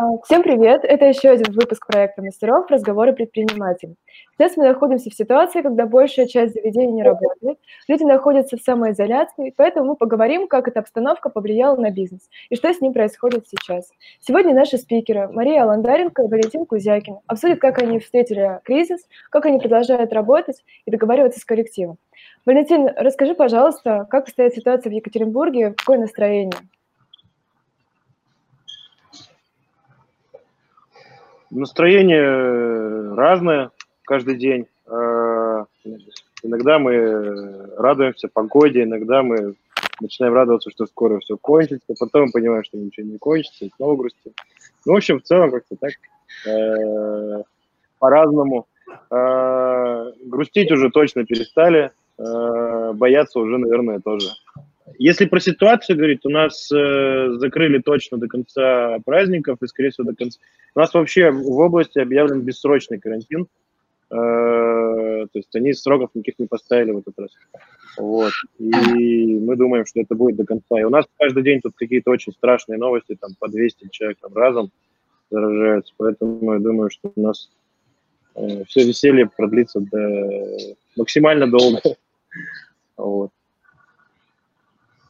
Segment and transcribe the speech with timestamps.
[0.00, 0.84] А, всем привет!
[0.84, 2.70] Это еще один выпуск проекта «Мастеров.
[2.70, 3.96] Разговоры предпринимателей».
[4.36, 9.52] Сейчас мы находимся в ситуации, когда большая часть заведений не работает, люди находятся в самоизоляции,
[9.56, 13.90] поэтому мы поговорим, как эта обстановка повлияла на бизнес и что с ним происходит сейчас.
[14.20, 19.58] Сегодня наши спикеры Мария Аландаренко и Валентин Кузякин обсудят, как они встретили кризис, как они
[19.58, 21.98] продолжают работать и договариваться с коллективом.
[22.46, 26.54] Валентин, расскажи, пожалуйста, как стоит ситуация в Екатеринбурге, какое настроение?
[31.50, 33.70] Настроение разное
[34.04, 34.66] каждый день.
[34.86, 35.64] А,
[36.42, 39.54] иногда мы радуемся погоде, иногда мы
[40.00, 43.96] начинаем радоваться, что скоро все кончится, потом мы понимаем, что ничего не кончится, и снова
[43.96, 44.32] грустим.
[44.84, 45.92] Ну, в общем, в целом как-то так
[46.46, 47.42] э,
[47.98, 48.66] по-разному.
[49.10, 54.28] Э, грустить уже точно перестали, э, бояться уже, наверное, тоже.
[54.98, 60.10] Если про ситуацию говорить, у нас э, закрыли точно до конца праздников и, скорее всего,
[60.10, 60.38] до конца.
[60.74, 63.46] У нас вообще в области объявлен бессрочный карантин.
[64.10, 67.30] Э, то есть они сроков никаких не поставили в этот раз.
[67.98, 68.32] Вот.
[68.58, 70.80] И мы думаем, что это будет до конца.
[70.80, 74.34] И у нас каждый день тут какие-то очень страшные новости, там по 200 человек там,
[74.34, 74.70] разом
[75.30, 75.92] заражаются.
[75.96, 77.50] Поэтому я думаю, что у нас
[78.34, 80.76] э, все веселье продлится до...
[80.96, 81.80] максимально долго.
[82.96, 83.30] Вот.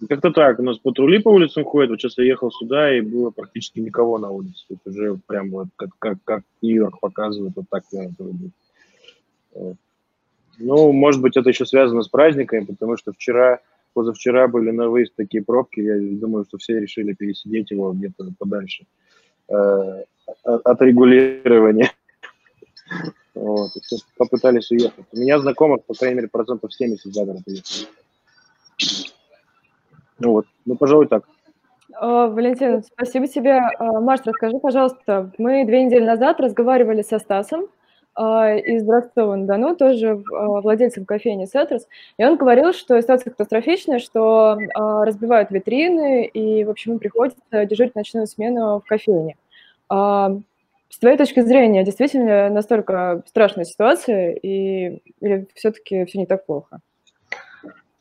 [0.07, 0.59] Как-то так.
[0.61, 1.91] У нас патрули по улицам ходят.
[1.91, 4.65] Вот сейчас я ехал сюда, и было практически никого на улице.
[4.71, 9.77] Это уже прям вот как, как, как Нью-Йорк показывает, вот так наверное, будет.
[10.59, 13.61] Ну, может быть, это еще связано с праздниками, потому что вчера,
[13.93, 15.81] позавчера были на выезд такие пробки.
[15.81, 18.85] Я думаю, что все решили пересидеть его где-то подальше
[19.49, 20.05] э,
[20.45, 21.93] от регулирования.
[23.35, 23.71] Вот,
[24.17, 25.07] попытались уехать.
[25.13, 27.87] У меня знакомых, по крайней мере, процентов 70 за город уехали.
[30.19, 31.25] Ну вот, ну, пожалуй, так.
[32.01, 33.61] Валентин, спасибо тебе.
[33.79, 37.69] Маш, расскажи, пожалуйста, мы две недели назад разговаривали со Стасом
[38.15, 41.87] а, из Ростова-на-Дону, тоже владельцем кофейни «Сетрос»,
[42.19, 48.27] и он говорил, что ситуация катастрофичная, что разбивают витрины, и, в общем, приходится дежурить ночную
[48.27, 49.37] смену в кофейне.
[50.91, 56.81] С твоей точки зрения, действительно настолько страшная ситуация, и, или все-таки все не так плохо?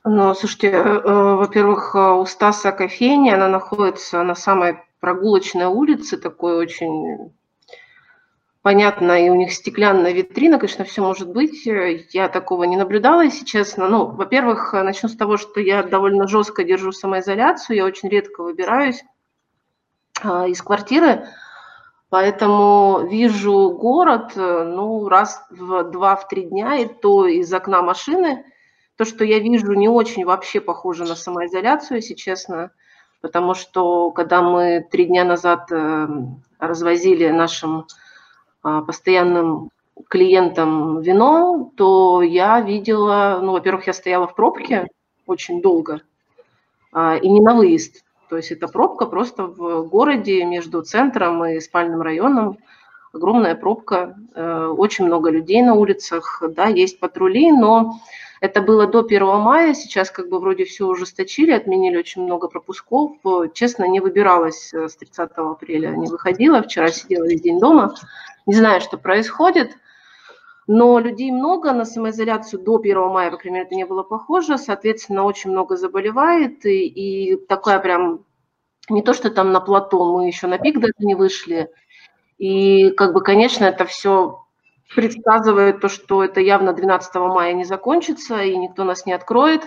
[0.09, 6.15] Ну, слушайте, э, э, во-первых, э, у Стаса кофейня, она находится на самой прогулочной улице,
[6.15, 7.33] такой очень
[8.61, 11.65] понятно, и у них стеклянная витрина, конечно, все может быть.
[11.65, 13.89] Я такого не наблюдала, если честно.
[13.89, 19.03] Ну, во-первых, начну с того, что я довольно жестко держу самоизоляцию, я очень редко выбираюсь
[20.23, 21.27] из квартиры,
[22.09, 28.45] поэтому вижу город, ну, раз в два-три дня, и то из окна машины–
[28.97, 32.71] то, что я вижу, не очень вообще похоже на самоизоляцию, если честно,
[33.21, 37.85] потому что когда мы три дня назад эм, развозили нашим
[38.63, 39.69] а, постоянным
[40.09, 44.87] клиентам вино, то я видела, ну, во-первых, я стояла в пробке
[45.27, 46.01] очень долго,
[46.91, 48.03] а, и не на выезд.
[48.29, 52.57] То есть это пробка просто в городе между центром и спальным районом.
[53.17, 57.99] Огромная пробка, э, очень много людей на улицах, да, есть патрули, но
[58.41, 63.13] это было до 1 мая, сейчас как бы вроде все ужесточили, отменили очень много пропусков.
[63.53, 67.95] Честно, не выбиралась э, с 30 апреля, не выходила, вчера сидела весь день дома.
[68.45, 69.75] Не знаю, что происходит,
[70.67, 74.59] но людей много, на самоизоляцию до 1 мая, по крайней мере, это не было похоже,
[74.59, 78.25] соответственно, очень много заболевает, и, и такая прям,
[78.89, 81.71] не то, что там на плато, мы еще на пик даже не вышли,
[82.37, 84.43] и как бы, конечно, это все
[84.95, 89.63] предсказывает то, что это явно 12 мая не закончится, и никто нас не откроет.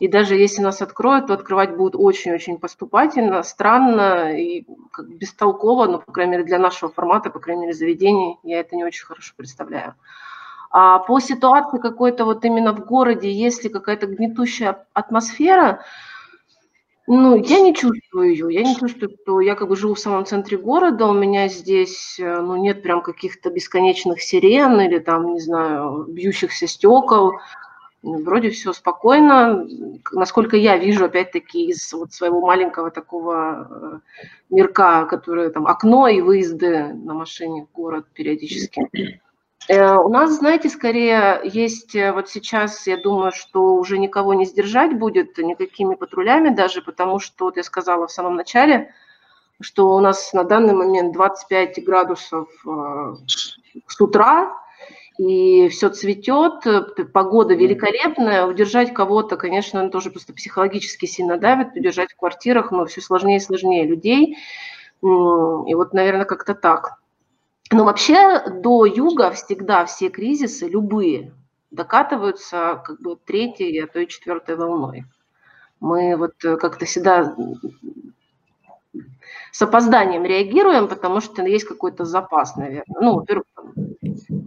[0.00, 5.98] И даже если нас откроют, то открывать будут очень-очень поступательно, странно и как бестолково, но,
[5.98, 9.34] по крайней мере, для нашего формата, по крайней мере, заведений, я это не очень хорошо
[9.36, 9.94] представляю.
[10.70, 15.84] А по ситуации какой-то вот именно в городе, если какая-то гнетущая атмосфера,
[17.12, 18.46] ну, я не чувствую ее.
[18.54, 22.20] Я не чувствую, что я как бы живу в самом центре города, у меня здесь,
[22.20, 27.32] э, ну, нет прям каких-то бесконечных сирен или там, не знаю, бьющихся стекол.
[28.04, 29.66] Вроде все спокойно.
[30.12, 33.98] Насколько я вижу, опять-таки, из вот своего маленького такого э,
[34.48, 39.20] мирка, который там окно и выезды на машине в город периодически.
[39.70, 44.44] Э, у нас, знаете, скорее есть э, вот сейчас, я думаю, что уже никого не
[44.44, 48.92] сдержать будет никакими патрулями даже, потому что, вот я сказала в самом начале,
[49.60, 53.14] что у нас на данный момент 25 градусов э,
[53.86, 54.58] с утра,
[55.18, 56.64] и все цветет,
[57.12, 63.00] погода великолепная, удержать кого-то, конечно, тоже просто психологически сильно давит, удержать в квартирах, но все
[63.00, 64.36] сложнее и сложнее людей.
[65.02, 65.06] И
[65.74, 66.99] вот, наверное, как-то так.
[67.72, 71.32] Но вообще до юга всегда все кризисы, любые,
[71.70, 75.04] докатываются как бы третьей, а то и четвертой волной.
[75.78, 77.34] Мы вот э, как-то всегда
[79.52, 82.84] с опозданием реагируем, потому что есть какой-то запас, наверное.
[83.00, 83.46] Ну, во-первых,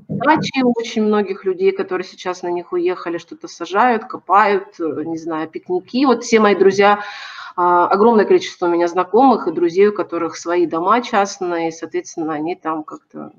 [0.10, 5.50] дачи очень многих людей, которые сейчас на них уехали, что-то сажают, копают, э, не знаю,
[5.50, 6.06] пикники.
[6.06, 7.00] Вот все мои друзья,
[7.56, 12.56] огромное количество у меня знакомых и друзей, у которых свои дома частные, и, соответственно, они
[12.56, 13.32] там как-то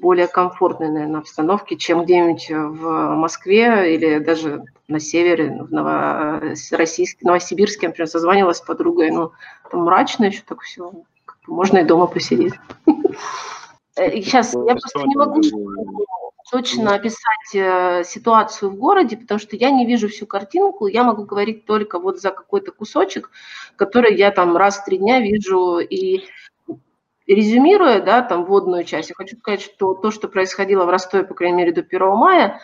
[0.00, 7.88] более комфортной, наверное, обстановке, чем где-нибудь в Москве или даже на севере, в Новороссийске, Новосибирске,
[7.88, 9.32] например, созванивалась с подругой, ну,
[9.70, 10.92] там мрачно еще так все,
[11.46, 12.54] можно и дома посидеть.
[13.96, 15.40] Сейчас э, я просто не могу
[16.50, 21.24] точно описать э, ситуацию в городе, потому что я не вижу всю картинку, я могу
[21.24, 23.30] говорить только вот за какой-то кусочек,
[23.76, 26.24] который я там раз в три дня вижу, и
[27.26, 31.34] резюмируя, да, там вводную часть, я хочу сказать, что то, что происходило в Ростове, по
[31.34, 32.60] крайней мере, до 1 мая,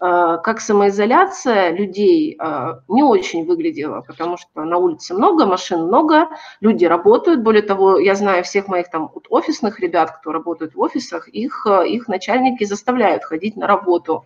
[0.00, 6.28] как самоизоляция людей э, не очень выглядела, потому что на улице много, машин много,
[6.60, 7.42] люди работают.
[7.42, 11.88] Более того, я знаю всех моих там офисных ребят, кто работает в офисах, их, э,
[11.88, 14.24] их начальники заставляют ходить на работу.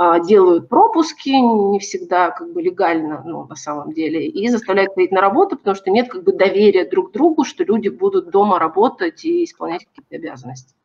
[0.00, 5.10] А, делают пропуски, не всегда как бы легально, ну, на самом деле, и заставляют ходить
[5.10, 9.24] на работу, потому что нет как бы доверия друг другу, что люди будут дома работать
[9.24, 10.77] и исполнять какие-то обязанности.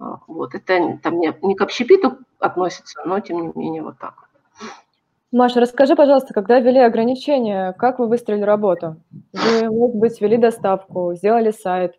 [0.00, 4.28] А, вот, это там не, не к общепиту относится, но тем не менее вот так.
[5.30, 8.96] Маша, расскажи, пожалуйста, когда ввели ограничения, как вы выстроили работу?
[9.32, 11.94] Вы, может быть, ввели доставку, сделали сайт?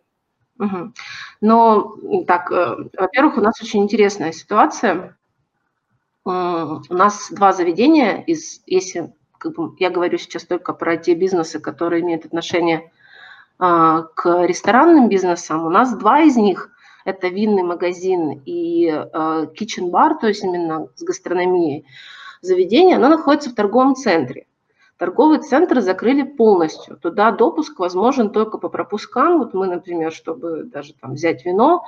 [0.58, 0.92] Угу.
[1.40, 1.94] Но
[2.26, 5.16] так, э, во-первых, у нас очень интересная ситуация
[6.24, 11.58] у нас два заведения, из, если как бы, я говорю сейчас только про те бизнесы,
[11.58, 12.92] которые имеют отношение
[13.58, 16.70] а, к ресторанным бизнесам, у нас два из них–
[17.04, 21.86] это винный магазин и а, kitchen bar, то есть именно с гастрономией
[22.40, 24.46] заведение, оно находится в торговом центре.
[24.98, 26.96] Торговый центр закрыли полностью.
[26.96, 29.38] Туда допуск возможен только по пропускам.
[29.38, 31.82] Вот мы, например, чтобы даже там взять вино,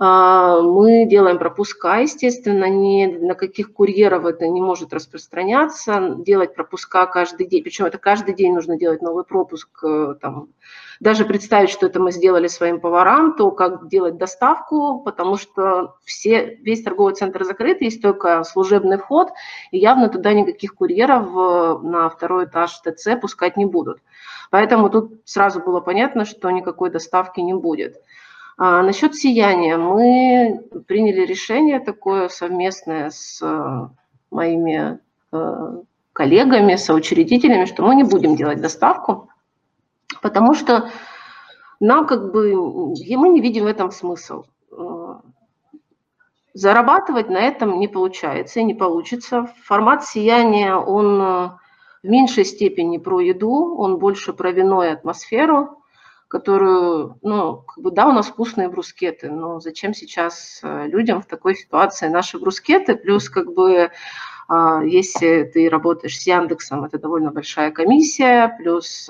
[0.00, 6.14] а, мы делаем пропуска, естественно, ни на каких курьеров это не может распространяться.
[6.18, 9.68] Делать пропуска каждый день, причем это каждый день нужно делать новый пропуск.
[9.82, 10.50] Э, там,
[11.00, 16.56] даже представить, что это мы сделали своим поварам, то как делать доставку, потому что все,
[16.56, 19.30] весь торговый центр закрыт, есть только служебный вход,
[19.70, 23.98] и явно туда никаких курьеров э, на второй этаж ТЦ пускать не будут.
[24.50, 28.00] Поэтому тут сразу было понятно, что никакой доставки не будет.
[28.56, 29.76] А насчет сияния.
[29.76, 33.88] Мы приняли решение такое совместное с э,
[34.32, 34.98] моими
[35.32, 39.27] э, коллегами, соучредителями, что мы не будем делать доставку,
[40.22, 40.90] потому что
[41.80, 44.44] нам как бы, мы не видим в этом смысл.
[44.72, 45.14] Э,
[46.54, 49.48] зарабатывать на этом не получается и не получится.
[49.64, 51.58] Формат сияния, он в
[52.02, 55.74] меньшей степени про еду, он больше про вино и атмосферу
[56.28, 61.26] которую, ну, как бы, да, у нас вкусные брускеты, но зачем сейчас э, людям в
[61.26, 63.90] такой ситуации наши брускеты, плюс как бы
[64.84, 69.06] если ты работаешь с Яндексом, это довольно большая комиссия, плюс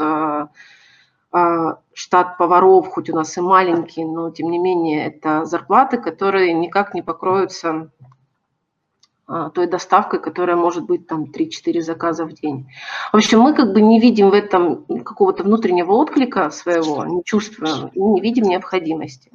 [1.30, 6.94] штат поваров, хоть у нас и маленький, но тем не менее это зарплаты, которые никак
[6.94, 7.90] не покроются
[9.26, 12.66] а, той доставкой, которая может быть там 3-4 заказа в день.
[13.12, 17.90] В общем, мы как бы не видим в этом какого-то внутреннего отклика своего, не чувствуем
[17.94, 19.30] не видим необходимости.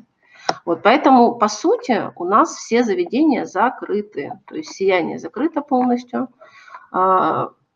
[0.65, 4.33] Вот, поэтому, по сути, у нас все заведения закрыты.
[4.47, 6.27] То есть сияние закрыто полностью.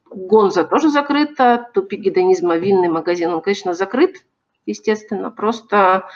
[0.10, 4.26] А, Гонза тоже закрыта, тупик гедонизма, винный магазин, он, конечно, закрыт,
[4.66, 6.08] естественно, просто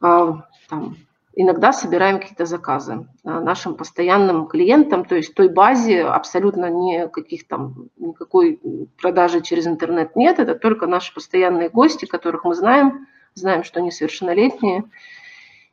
[0.00, 0.96] а, там,
[1.34, 8.60] иногда собираем какие-то заказы нашим постоянным клиентам, то есть той базе абсолютно никаких там, никакой
[9.00, 13.90] продажи через интернет нет, это только наши постоянные гости, которых мы знаем, знаем, что они
[13.90, 14.84] совершеннолетние,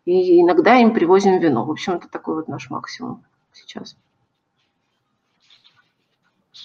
[0.06, 1.66] и иногда им привозим вино.
[1.66, 3.98] В общем, это такой вот наш максимум сейчас.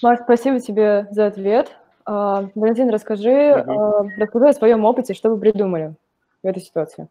[0.01, 1.75] Маш, спасибо тебе за ответ.
[2.05, 4.09] А, Валентин, расскажи, угу.
[4.17, 5.95] расскажи о своем опыте, что вы придумали
[6.41, 7.07] в этой ситуации.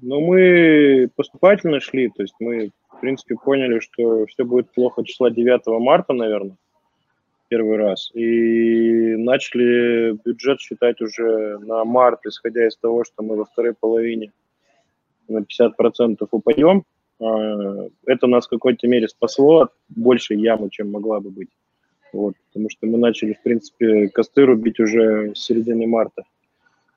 [0.00, 5.30] Но мы поступательно шли, то есть мы, в принципе, поняли, что все будет плохо числа
[5.30, 6.56] 9 марта, наверное,
[7.48, 8.10] первый раз.
[8.14, 14.32] И начали бюджет считать уже на март, исходя из того, что мы во второй половине
[15.28, 16.84] на 50% упадем.
[17.20, 21.50] А, это нас в какой-то мере спасло от большей ямы, чем могла бы быть.
[22.12, 26.22] Вот, потому что мы начали, в принципе, косты рубить уже с середины марта.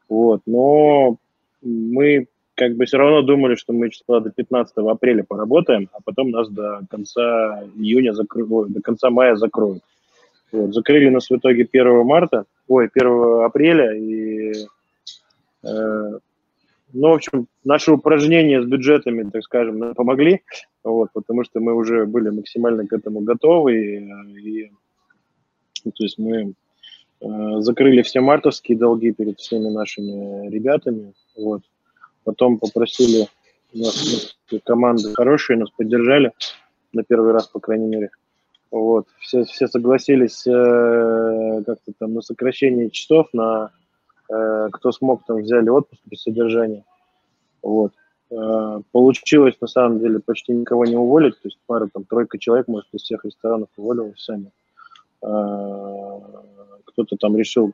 [0.09, 1.17] Вот, но
[1.61, 6.31] мы как бы все равно думали, что мы числа до 15 апреля поработаем, а потом
[6.31, 9.83] нас до конца июня закроют, до конца мая закроют.
[10.51, 14.53] Вот, закрыли нас в итоге 1 марта, ой, 1 апреля, и,
[15.63, 16.19] э,
[16.93, 20.41] ну, в общем, наши упражнения с бюджетами, так скажем, нам помогли,
[20.83, 24.71] вот, потому что мы уже были максимально к этому готовы, и, и
[25.83, 26.53] ну, то есть мы
[27.21, 27.25] э,
[27.59, 31.61] закрыли все мартовские долги перед всеми нашими ребятами, вот,
[32.23, 33.27] потом попросили,
[33.73, 36.31] у нас команды хорошие, нас поддержали
[36.93, 38.11] на первый раз, по крайней мере,
[38.71, 43.71] вот, все, все согласились э, как-то там на сокращение часов, на
[44.27, 46.83] кто смог, там взяли отпуск без содержания.
[47.61, 47.93] Вот.
[48.29, 52.67] Э, получилось, на самом деле, почти никого не уволить, то есть пара, там, тройка человек,
[52.67, 54.51] может, из всех ресторанов уволилась сами.
[55.21, 56.19] Э,
[56.85, 57.71] кто-то там решил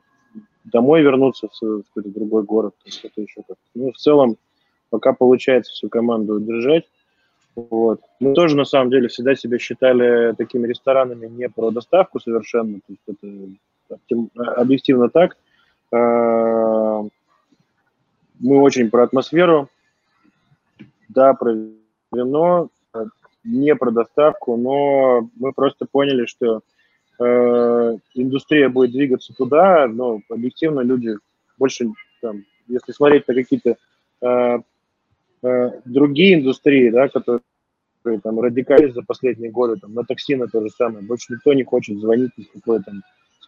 [0.64, 3.56] домой вернуться в какой-то другой город, что-то еще как-то.
[3.74, 4.36] Ну, в целом,
[4.90, 6.84] пока получается всю команду удержать,
[7.56, 8.00] вот.
[8.18, 12.92] Мы тоже, на самом деле, всегда себя считали такими ресторанами не про доставку совершенно, то
[12.92, 15.36] есть это объективно так.
[15.94, 17.02] А,
[18.40, 19.68] мы очень про атмосферу,
[21.08, 21.54] да, про
[22.12, 22.68] вино,
[23.44, 26.62] не про доставку, но мы просто поняли, что
[27.20, 31.14] э, индустрия будет двигаться туда, но объективно люди
[31.58, 31.90] больше,
[32.22, 33.76] там, если смотреть на какие-то
[34.22, 34.58] э,
[35.44, 37.42] Э, другие индустрии, да, которые
[38.22, 41.98] там радикались за последние годы, там, на токсины то же самое, больше никто не хочет
[41.98, 43.02] звонить ни какой там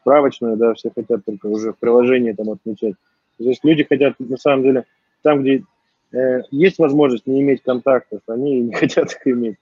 [0.07, 2.95] справочную, да, все хотят только уже в приложении там отмечать.
[3.39, 4.85] То есть люди хотят, на самом деле,
[5.23, 5.65] там, где
[6.13, 9.57] э, есть возможность не иметь контактов, они не хотят их иметь.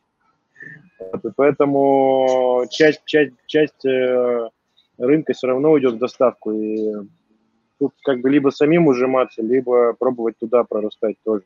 [0.98, 4.48] Вот, и поэтому часть, часть, часть э,
[4.98, 6.52] рынка все равно уйдет в доставку.
[6.52, 6.92] И
[7.78, 11.44] тут как бы либо самим ужиматься, либо пробовать туда прорастать тоже.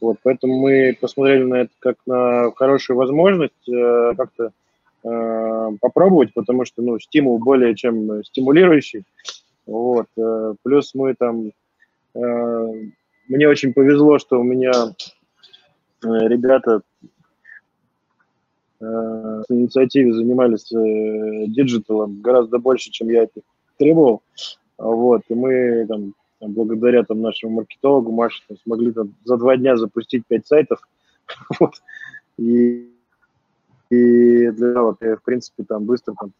[0.00, 4.52] Вот, поэтому мы посмотрели на это как на хорошую возможность э, как-то
[5.80, 9.04] попробовать, потому что ну, стимул более чем стимулирующий.
[9.66, 11.50] Вот, э, плюс мы там,
[12.14, 12.72] э,
[13.28, 16.82] мне очень повезло, что у меня э, ребята
[18.80, 23.40] э, в инициативе занимались э, digital'ом гораздо больше, чем я это
[23.76, 24.22] требовал.
[24.78, 30.24] Вот, и мы там благодаря там, нашему маркетологу Маше смогли там, за два дня запустить
[30.28, 30.80] пять сайтов.
[31.58, 31.74] вот.
[32.38, 32.88] И,
[33.90, 36.32] и для этого, в принципе, там быстро там,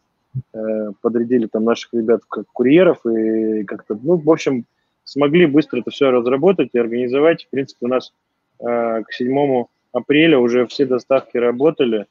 [0.53, 4.65] э, подрядили там наших ребят как курьеров и как-то, ну, в общем,
[5.05, 7.45] смогли быстро это все разработать и организовать.
[7.45, 8.13] В принципе, у нас
[8.61, 12.07] э, к 7 апреля уже все доставки работали.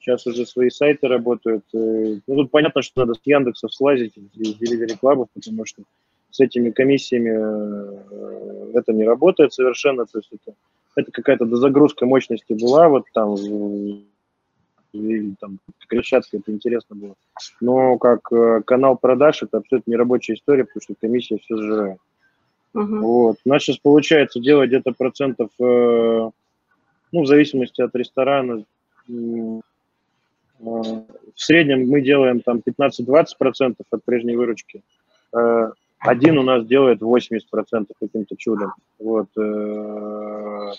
[0.00, 1.64] Сейчас уже свои сайты работают.
[1.72, 5.82] Ну, тут понятно, что надо с Яндекса слазить из Delivery Club, потому что
[6.30, 10.56] с этими комиссиями э, это не работает совершенно, то есть это,
[10.94, 13.36] это какая-то дозагрузка мощности была, вот там,
[14.92, 17.14] или там Крещатка, это интересно было.
[17.60, 21.98] Но как э, канал продаж, это абсолютно нерабочая история, потому что комиссия все сжирает.
[22.74, 22.98] Uh-huh.
[23.00, 23.36] Вот.
[23.44, 26.30] У нас сейчас получается делать где-то процентов, э,
[27.12, 28.64] ну, в зависимости от ресторана,
[29.06, 29.62] в
[31.34, 34.82] среднем мы делаем там 15-20% от прежней выручки
[35.98, 37.40] один у нас делает 80%
[38.00, 38.72] каким-то чудом.
[38.98, 39.28] Вот.
[39.36, 40.72] Э,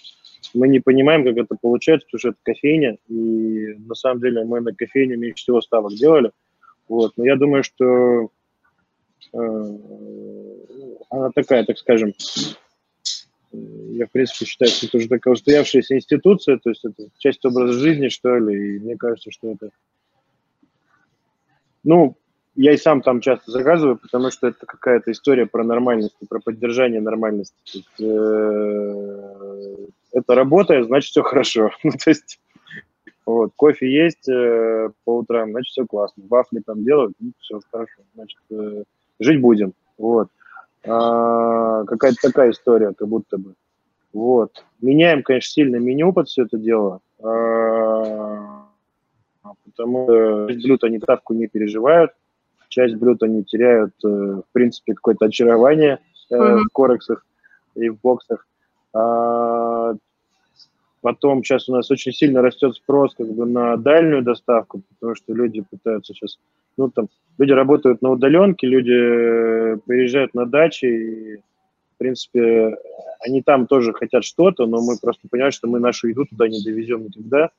[0.53, 4.61] мы не понимаем, как это получается, потому что это кофейня, и на самом деле мы
[4.61, 6.31] на кофейне меньше всего ставок делали.
[6.87, 7.13] Вот.
[7.17, 8.29] Но я думаю, что
[9.33, 9.77] э,
[11.09, 12.13] она такая, так скажем,
[13.51, 17.73] я, в принципе, считаю, что это уже такая устоявшаяся институция, то есть это часть образа
[17.73, 19.69] жизни, что ли, и мне кажется, что это...
[21.83, 22.17] Ну,
[22.61, 26.99] я и сам там часто заказываю, потому что это какая-то история про нормальность, про поддержание
[26.99, 27.85] нормальности.
[28.01, 29.75] Э,
[30.11, 31.71] это работает, значит, все хорошо.
[31.83, 32.41] ну, то есть,
[33.25, 36.23] вот, кофе есть э, по утрам, значит, все классно.
[36.27, 38.01] Вафли там делают, ну, все хорошо.
[38.13, 38.83] Значит, э,
[39.21, 39.71] жить будем.
[39.97, 40.27] Вот.
[40.85, 43.53] А, какая-то такая история, как будто бы.
[44.11, 44.65] Вот.
[44.81, 46.99] Меняем, конечно, сильно меню под все это дело.
[47.23, 48.65] А,
[49.63, 52.11] потому что блюд они ставку не переживают
[52.69, 55.99] часть блюд они теряют, э, в принципе, какое-то очарование
[56.31, 56.59] mm-hmm.
[56.59, 57.25] в корексах
[57.75, 58.47] и в боксах.
[58.93, 59.93] А
[61.01, 65.33] потом сейчас у нас очень сильно растет спрос как бы на дальнюю доставку, потому что
[65.33, 66.39] люди пытаются сейчас,
[66.77, 67.07] ну там,
[67.37, 72.77] люди работают на удаленке, люди э, приезжают на дачи, и, в принципе,
[73.21, 76.63] они там тоже хотят что-то, но мы просто понимаем, что мы нашу еду туда не
[76.63, 77.49] довезем никогда.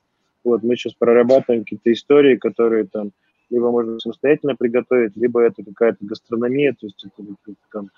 [0.43, 3.11] Вот, мы сейчас прорабатываем какие-то истории, которые там
[3.51, 7.23] либо можно самостоятельно приготовить, либо это какая-то гастрономия, то есть это
[7.71, 7.91] там,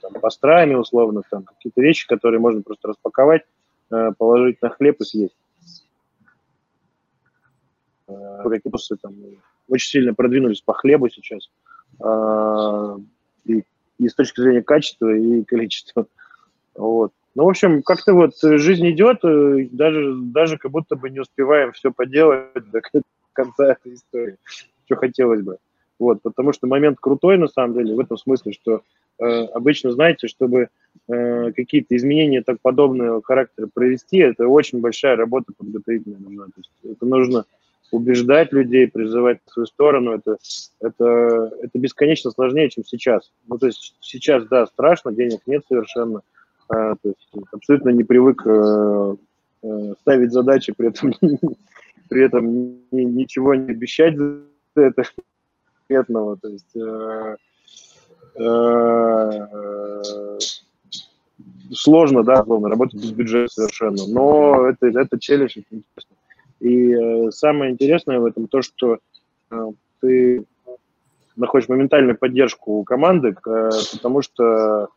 [0.00, 3.42] там, пастрами условно, там какие-то вещи, которые можно просто распаковать,
[4.16, 5.36] положить на хлеб и съесть.
[8.06, 9.14] Какие-то там
[9.68, 11.50] очень сильно продвинулись по хлебу сейчас.
[13.44, 13.64] И,
[13.98, 16.06] и с точки зрения качества и количества.
[16.74, 17.12] Вот.
[17.34, 19.18] Ну, в общем, как-то вот жизнь идет,
[19.72, 22.80] даже, даже как будто бы не успеваем все поделать до
[23.32, 24.36] конца этой истории,
[24.86, 25.58] что хотелось бы.
[25.98, 28.82] Вот, потому что момент крутой, на самом деле, в этом смысле, что
[29.20, 30.68] э, обычно, знаете, чтобы
[31.08, 36.44] э, какие-то изменения так подобного характера провести, это очень большая работа подготовительная нужна.
[36.46, 37.44] То есть это нужно
[37.92, 40.36] убеждать людей, призывать в свою сторону, это,
[40.80, 43.30] это, это бесконечно сложнее, чем сейчас.
[43.46, 46.20] Ну, то есть сейчас, да, страшно, денег нет совершенно, э,
[46.68, 49.16] то есть абсолютно не привык э,
[49.62, 51.12] э, ставить задачи, при этом,
[52.08, 54.40] при этом ничего не обещать за
[54.74, 55.04] это
[55.88, 57.36] конкретного, то есть э,
[58.38, 60.38] э,
[61.72, 66.16] сложно, да, словно работать без бюджета совершенно, но это, это челлендж, это интересно.
[66.60, 68.98] И э, самое интересное в этом то, что
[69.50, 70.44] э, ты
[71.36, 74.88] находишь моментальную поддержку у команды, э, потому что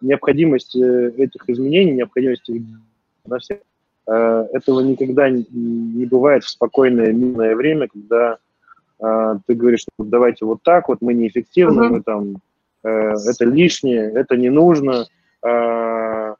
[0.00, 2.62] необходимость э, этих изменений, необходимость их
[3.26, 3.58] на всех,
[4.06, 8.38] э, этого никогда не, бывает в спокойное мирное время, когда
[9.00, 11.88] э, ты говоришь, ну, давайте вот так, вот мы неэффективны, uh-huh.
[11.88, 12.36] мы там,
[12.84, 15.06] э, это лишнее, это не нужно,
[15.42, 16.34] э,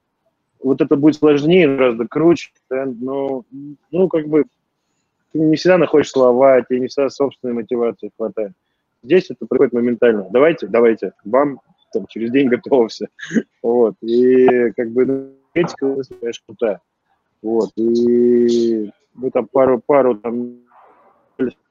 [0.63, 3.45] вот это будет сложнее, гораздо круче, да, но,
[3.91, 4.45] ну, как бы,
[5.33, 8.53] ты не всегда находишь слова, тебе не всегда собственной мотивации хватает.
[9.03, 10.27] Здесь это происходит моментально.
[10.31, 11.61] Давайте, давайте, вам
[11.93, 13.09] там, через день готово все.
[13.63, 13.95] Вот.
[14.03, 16.81] И как бы этика, конечно, крутая.
[17.43, 17.71] Вот.
[17.77, 20.61] И мы там пару, пару там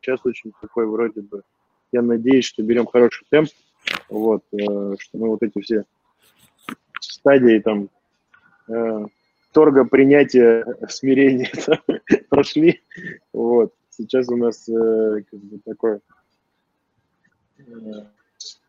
[0.01, 1.41] сейчас очень такой вроде бы,
[1.91, 3.49] я надеюсь, что берем хороший темп,
[4.09, 5.85] вот, э, что мы вот эти все
[6.99, 7.89] стадии там
[8.67, 9.05] э,
[9.51, 11.51] торга, принятия, смирения
[12.29, 12.81] прошли.
[13.33, 13.73] Вот.
[13.89, 15.99] Сейчас у нас э, как бы такой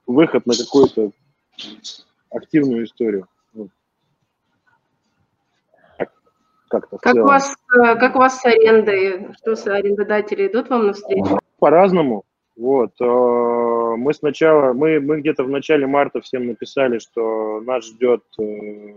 [0.07, 1.11] выход на какую-то
[2.31, 3.29] активную историю.
[6.69, 9.33] Как-то как, у вас, э, как у вас с арендой?
[9.39, 11.39] Что с арендодатели идут вам навстречу?
[11.61, 12.25] По-разному.
[12.57, 12.91] Вот.
[13.01, 13.05] Э,
[13.97, 18.95] мы сначала, мы, мы где-то в начале марта всем написали, что нас ждет э,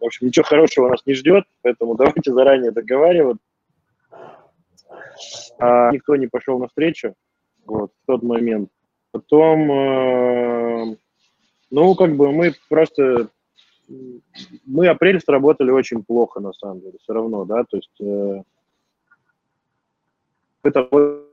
[0.00, 3.44] в общем, ничего хорошего нас не ждет, поэтому давайте заранее договариваться.
[5.58, 7.14] А никто не пошел навстречу
[7.66, 8.70] вот, в тот момент.
[9.18, 10.96] Потом, э,
[11.70, 13.28] ну, как бы мы просто...
[14.66, 18.42] Мы апрель сработали очень плохо, на самом деле, все равно, да, то есть э,
[20.62, 21.24] это э,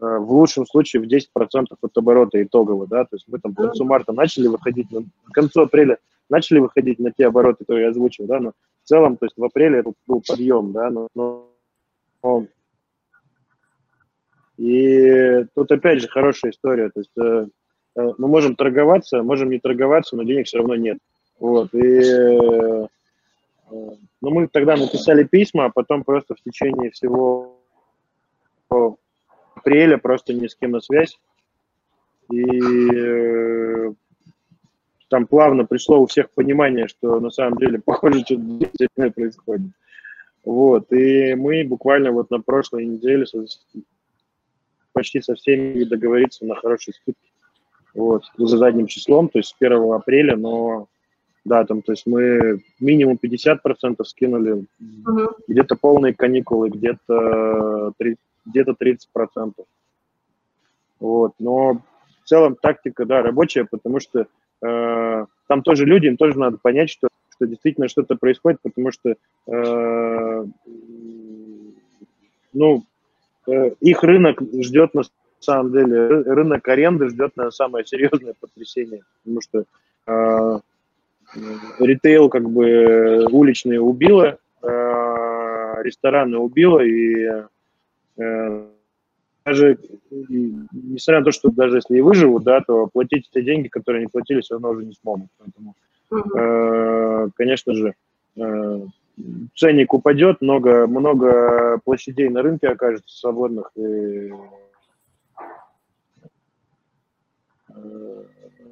[0.00, 3.84] в лучшем случае в 10% от оборота итогового, да, то есть мы там к концу
[3.84, 5.98] марта начали выходить, к концу апреля
[6.30, 9.44] начали выходить на те обороты, которые я озвучил, да, но в целом, то есть в
[9.44, 11.46] апреле это был подъем, да, но, но
[14.60, 17.46] и тут опять же хорошая история, то есть э,
[17.96, 20.98] э, мы можем торговаться, можем не торговаться, но денег все равно нет,
[21.38, 22.86] вот, и э,
[23.70, 27.56] ну, мы тогда написали письма, а потом просто в течение всего
[28.68, 31.18] апреля просто ни с кем на связь,
[32.30, 32.44] и
[32.94, 33.92] э,
[35.08, 39.72] там плавно пришло у всех понимание, что на самом деле, похоже, что-то происходит.
[40.44, 43.24] Вот, и мы буквально вот на прошлой неделе
[44.92, 47.30] почти со всеми договориться на хорошие скидки.
[47.94, 50.86] Вот, за задним числом, то есть с 1 апреля, но
[51.44, 55.34] да, там, то есть мы минимум 50% скинули, uh-huh.
[55.48, 57.92] где-то полные каникулы, где-то
[58.46, 59.54] где-то 30%.
[61.00, 61.82] Вот, но
[62.22, 64.26] в целом тактика, да, рабочая, потому что
[64.62, 69.14] Э, там тоже люди, им тоже надо понять, что, что действительно что-то происходит, потому что
[69.46, 70.44] э,
[72.52, 72.84] ну,
[73.80, 75.02] их рынок ждет на
[75.40, 79.64] самом деле, рынок аренды ждет на самое серьезное потрясение, потому что
[80.06, 80.60] э,
[81.78, 87.44] ритейл как бы уличный убило, э, рестораны убило, и
[88.18, 88.66] э,
[89.44, 89.78] даже,
[90.10, 94.08] несмотря на то, что даже если и выживут, да, то платить те деньги, которые они
[94.08, 95.28] платили, все равно уже не смогут.
[95.38, 95.74] Поэтому,
[96.38, 97.94] э, конечно же,
[98.36, 98.80] э,
[99.54, 104.32] ценник упадет, много, много площадей на рынке окажется свободных, и
[107.74, 108.24] э,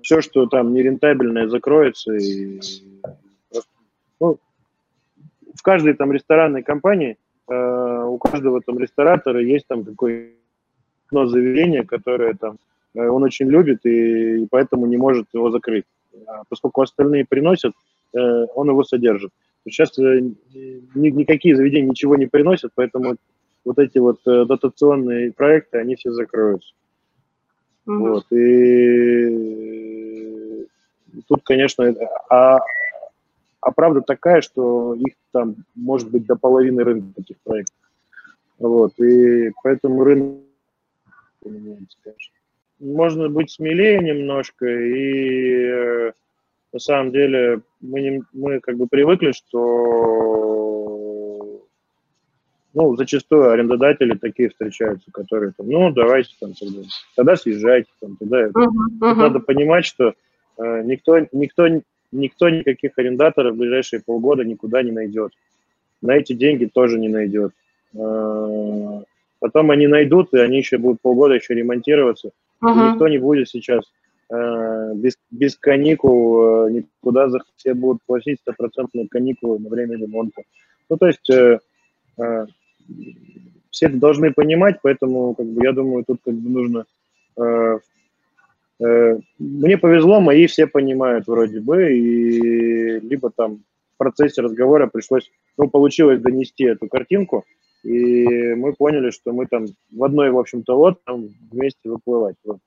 [0.03, 2.15] все, что там нерентабельное, закроется.
[2.15, 2.61] И
[4.21, 4.39] ну,
[5.55, 7.17] в каждой там ресторанной компании
[7.49, 10.35] э, у каждого там ресторатора есть там какой
[11.09, 12.59] одно заведение, которое там
[12.95, 15.85] он очень любит и, поэтому не может его закрыть.
[16.27, 17.73] А поскольку остальные приносят,
[18.13, 19.31] он его содержит.
[19.65, 23.17] Сейчас никакие заведения ничего не приносят, поэтому
[23.65, 26.75] вот эти вот дотационные проекты, они все закроются.
[27.87, 27.99] Mm-hmm.
[27.99, 29.59] Вот, и
[31.27, 31.95] тут, конечно,
[32.31, 32.61] а,
[33.61, 37.77] а правда такая, что их там может быть до половины рынка таких проектов.
[38.59, 40.39] Вот, и поэтому рынок
[42.81, 46.13] Можно быть смелее немножко, и э,
[46.73, 50.69] на самом деле мы, не, мы как бы привыкли, что
[52.75, 56.81] ну, зачастую арендодатели такие встречаются, которые там, ну, давайте там тогда,
[57.17, 58.47] тогда съезжайте, там, тогда.
[58.49, 58.69] Uh-huh,
[59.01, 59.15] uh-huh.
[59.15, 60.15] Надо понимать, что
[60.59, 61.67] э, никто, никто
[62.13, 65.33] никто никаких арендаторов в ближайшие полгода никуда не найдет.
[66.01, 67.53] На эти деньги тоже не найдет.
[67.99, 69.03] А,
[69.41, 72.31] потом они найдут, и они еще будут полгода еще ремонтироваться.
[72.63, 72.93] Uh-huh.
[72.93, 73.85] Никто не будет сейчас
[74.31, 80.43] без, без каникул а, никуда, все будут платить стопроцентные каникулы на время ремонта.
[80.91, 81.59] Ну, то есть э,
[83.71, 86.87] все это должны понимать, поэтому как бы, я думаю, тут как бы нужно
[88.81, 93.63] Э, мне повезло, мои все понимают вроде бы, и либо там
[93.95, 97.45] в процессе разговора пришлось, ну, получилось донести эту картинку,
[97.83, 102.37] и мы поняли, что мы там в одной, в общем-то, вот там вместе выплывать.
[102.45, 102.59] Вот.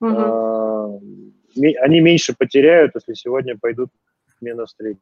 [0.00, 1.02] Угу.
[1.80, 3.90] Они меньше потеряют, если сегодня пойдут
[4.40, 5.00] мне навстречу.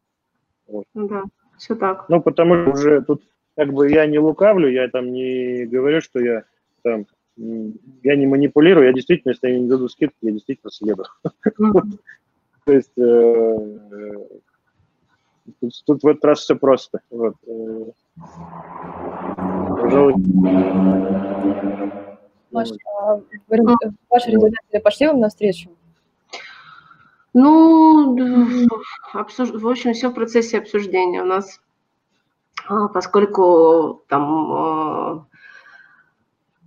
[0.67, 0.85] Вот.
[0.95, 1.25] Да,
[1.59, 2.09] все так.
[2.09, 3.23] Ну, потому что уже тут
[3.57, 6.45] как бы я не лукавлю, я там не говорю, что я
[6.83, 7.07] там
[7.37, 11.05] я не манипулирую, я действительно, если я не дадут скидки, я действительно съеду.
[12.65, 13.57] То есть э,
[15.85, 17.01] тут в этот раз все просто.
[17.13, 17.33] Э,
[19.81, 20.15] пожалуй.
[22.51, 23.21] Маша, а
[24.11, 25.71] ваши арендодатели пошли вам навстречу?
[27.35, 28.17] Ну,
[29.13, 31.61] в общем, все в процессе обсуждения у нас,
[32.67, 35.27] а, поскольку там а,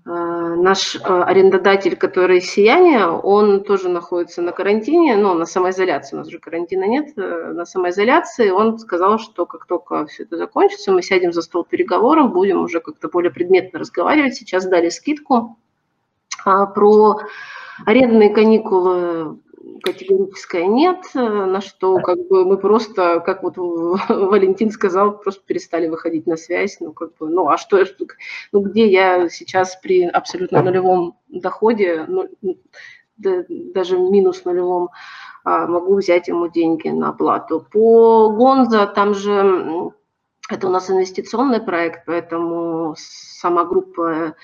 [0.06, 6.40] наш арендодатель, который «Сияние», он тоже находится на карантине, ну, на самоизоляции, у нас же
[6.40, 8.50] карантина нет, э, на самоизоляции.
[8.50, 12.80] Он сказал, что как только все это закончится, мы сядем за стол переговоров, будем уже
[12.80, 14.36] как-то более предметно разговаривать.
[14.36, 15.58] Сейчас дали скидку.
[16.46, 17.20] А про
[17.86, 19.40] арендные каникулы
[19.84, 23.58] категорическое нет, э, на что как бы мы просто, как вот
[24.10, 26.78] Валентин сказал, просто перестали выходить на связь.
[26.80, 27.84] Ну, как бы, ну, а что,
[28.52, 32.28] ну, где я сейчас при абсолютно нулевом доходе, ну,
[33.18, 34.90] даже минус нулевом,
[35.44, 37.66] а, могу взять ему деньги на оплату.
[37.72, 39.92] По Гонза там же
[40.50, 44.36] это у нас инвестиционный проект, поэтому сама группа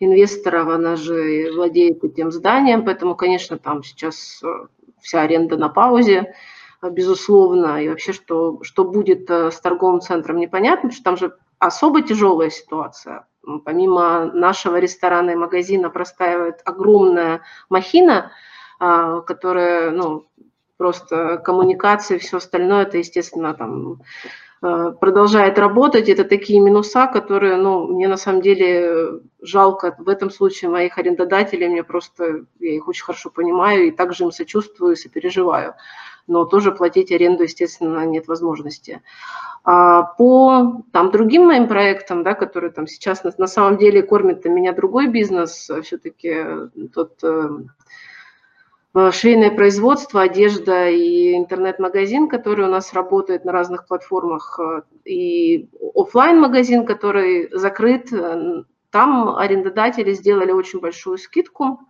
[0.00, 4.66] инвесторов, она же владеет этим зданием, поэтому, конечно, там сейчас э,
[5.00, 6.34] вся аренда на паузе,
[6.82, 11.16] э, безусловно, и вообще, что, что будет э, с торговым центром, непонятно, потому что там
[11.16, 13.26] же особо тяжелая ситуация.
[13.64, 18.32] Помимо нашего ресторана и магазина простаивает огромная махина,
[18.78, 20.26] которая, ну,
[20.76, 24.00] просто коммуникации, все остальное, это, естественно, там
[24.62, 26.08] Э, продолжает работать.
[26.08, 31.68] Это такие минуса, которые, ну, мне на самом деле жалко в этом случае моих арендодателей.
[31.68, 35.74] Мне просто, я их очень хорошо понимаю и также им сочувствую, сопереживаю.
[36.26, 39.02] Но тоже платить аренду, естественно, нет возможности.
[39.62, 44.44] А по там, другим моим проектам, да, которые там сейчас на, на самом деле кормит
[44.46, 46.34] меня другой бизнес, все-таки
[46.94, 47.48] тот э,
[49.12, 56.40] швейное производство, одежда и интернет-магазин, который у нас работает на разных платформах, э, и офлайн
[56.40, 58.12] магазин который закрыт.
[58.12, 61.80] Э, там арендодатели сделали очень большую скидку.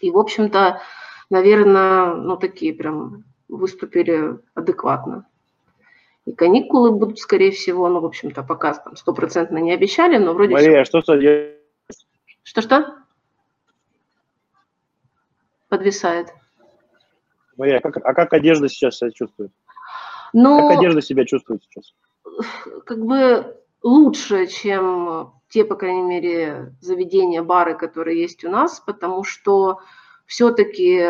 [0.00, 0.82] И, в общем-то,
[1.30, 5.26] наверное, ну, такие прям выступили адекватно.
[6.26, 10.52] И каникулы будут, скорее всего, ну, в общем-то, пока там стопроцентно не обещали, но вроде...
[10.52, 11.00] Мария, все...
[11.00, 11.96] что с
[12.42, 12.99] Что-что?
[15.70, 16.34] Подвисает.
[17.56, 19.52] Мария, а как, а как одежда сейчас себя чувствует?
[20.32, 21.94] Ну, как одежда себя чувствует сейчас?
[22.84, 29.24] Как бы лучше, чем те, по крайней мере, заведения, бары, которые есть у нас, потому
[29.24, 29.80] что
[30.26, 31.06] все-таки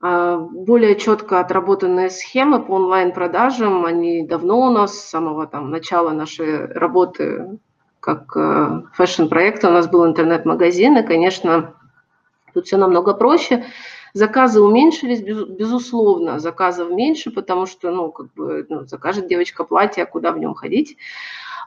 [0.00, 6.10] а, более четко отработанные схемы по онлайн-продажам, они давно у нас, с самого там, начала
[6.10, 7.58] нашей работы
[8.00, 11.74] как э, фэшн-проекта, у нас был интернет-магазин, и, конечно,
[12.54, 13.64] Тут все намного проще.
[14.14, 20.06] Заказы уменьшились, безусловно, заказов меньше, потому что, ну, как бы, ну, закажет девочка платье, а
[20.06, 20.96] куда в нем ходить?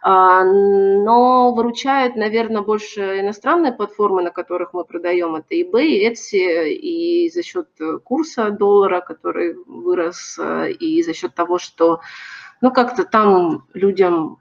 [0.02, 5.36] А, но выручают, наверное, больше иностранные платформы, на которых мы продаем.
[5.36, 7.68] Это eBay, Etsy, и за счет
[8.06, 10.40] курса доллара, который вырос,
[10.80, 12.00] и за счет того, что
[12.62, 14.40] ну, как-то там людям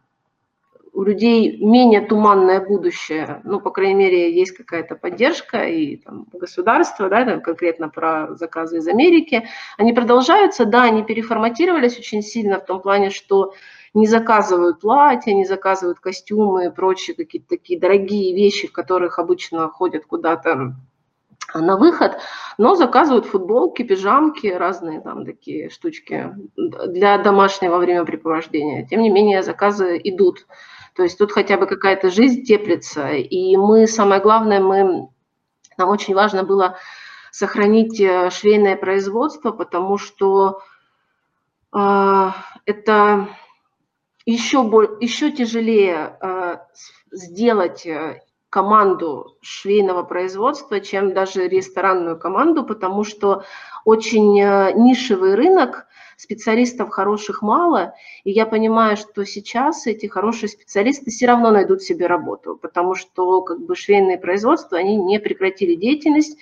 [0.97, 7.11] у людей менее туманное будущее, ну, по крайней мере, есть какая-то поддержка и там, государство,
[7.11, 12.65] да, там, конкретно про заказы из Америки, они продолжаются, да, они переформатировались очень сильно в
[12.65, 13.53] том плане, что
[13.93, 19.69] не заказывают платья, не заказывают костюмы и прочие какие-то такие дорогие вещи, в которых обычно
[19.69, 20.77] ходят куда-то
[21.55, 22.19] на выход,
[22.57, 28.87] но заказывают футболки, пижамки, разные там такие штучки для домашнего времяпрепровождения.
[28.87, 30.47] Тем не менее, заказы идут.
[30.97, 33.11] То есть тут хотя бы какая-то жизнь теплится.
[33.11, 35.09] И мы, самое главное, мы,
[35.77, 36.79] нам очень важно было
[37.31, 40.63] сохранить э, швейное производство, потому что
[41.75, 42.31] э,
[42.65, 43.29] это
[44.25, 44.59] еще,
[45.01, 46.57] еще тяжелее э,
[47.13, 53.45] сделать э, команду швейного производства, чем даже ресторанную команду, потому что
[53.85, 55.86] очень э, нишевый рынок,
[56.17, 62.07] специалистов хороших мало, и я понимаю, что сейчас эти хорошие специалисты все равно найдут себе
[62.07, 66.39] работу, потому что как бы швейные производства, они не прекратили деятельность,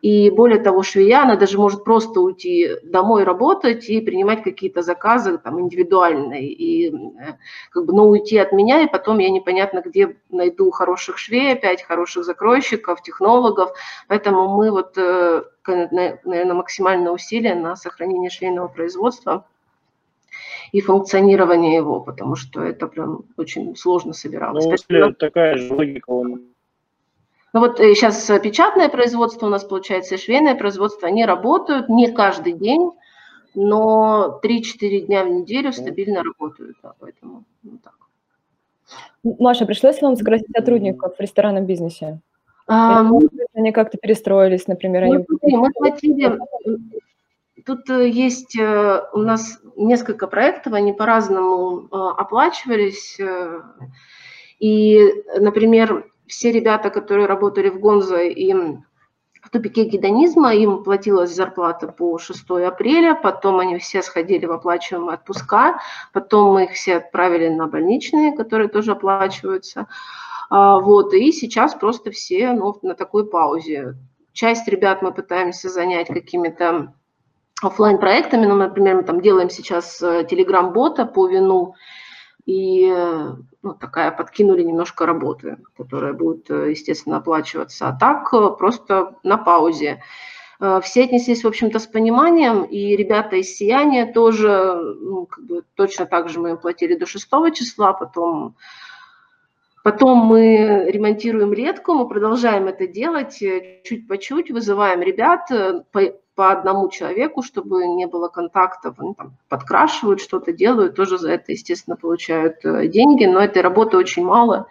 [0.00, 5.38] и более того, швея, она даже может просто уйти домой работать и принимать какие-то заказы
[5.38, 6.52] там, индивидуальные.
[6.52, 7.34] И э,
[7.70, 11.82] как бы, но уйти от меня, и потом я непонятно где найду хороших швей опять,
[11.82, 13.72] хороших закройщиков, технологов.
[14.06, 19.46] Поэтому мы вот, э, наверное, максимальное усилие на сохранение швейного производства
[20.70, 24.64] и функционирование его, потому что это прям очень сложно собиралось.
[24.88, 26.42] Ну, такая же логика, он
[27.52, 32.12] ну вот сейчас э, печатное производство у нас получается и швейное производство, они работают не
[32.12, 32.90] каждый день,
[33.54, 37.94] но 3-4 дня в неделю стабильно работают, да, поэтому ну, так.
[39.38, 42.20] Маша, пришлось ли вам сократить сотрудников в ресторанном бизнесе?
[42.66, 45.06] А, мы, они как-то перестроились, например?
[45.06, 45.56] Мы, они...
[45.56, 46.38] мы платили,
[47.64, 53.18] тут э, есть э, у нас несколько проектов, они по-разному оплачивались.
[54.58, 55.00] И,
[55.38, 58.52] например, все ребята, которые работали в Гонзо и
[59.42, 65.14] в тупике гедонизма, им платилась зарплата по 6 апреля, потом они все сходили в оплачиваемые
[65.14, 65.80] отпуска,
[66.12, 69.86] потом мы их все отправили на больничные, которые тоже оплачиваются.
[70.50, 73.94] А, вот, и сейчас просто все ну, на такой паузе.
[74.32, 76.94] Часть ребят мы пытаемся занять какими-то
[77.62, 81.74] офлайн проектами ну, например, мы там делаем сейчас э, телеграм-бота по вину,
[82.48, 82.90] и
[83.62, 87.88] ну, такая подкинули немножко работы, которая будет, э, естественно, оплачиваться.
[87.88, 90.02] А так э, просто на паузе.
[90.58, 95.62] Э, все отнеслись, в общем-то, с пониманием, и ребята из «Сияния» тоже, ну, как бы,
[95.74, 98.56] точно так же мы им платили до 6 числа, потом,
[99.84, 103.42] потом мы ремонтируем летку, мы продолжаем это делать
[103.84, 105.50] чуть по чуть, вызываем ребят,
[106.38, 111.50] по одному человеку, чтобы не было контактов, они там подкрашивают что-то, делают, тоже за это,
[111.50, 114.68] естественно, получают э, деньги, но этой работы очень мало,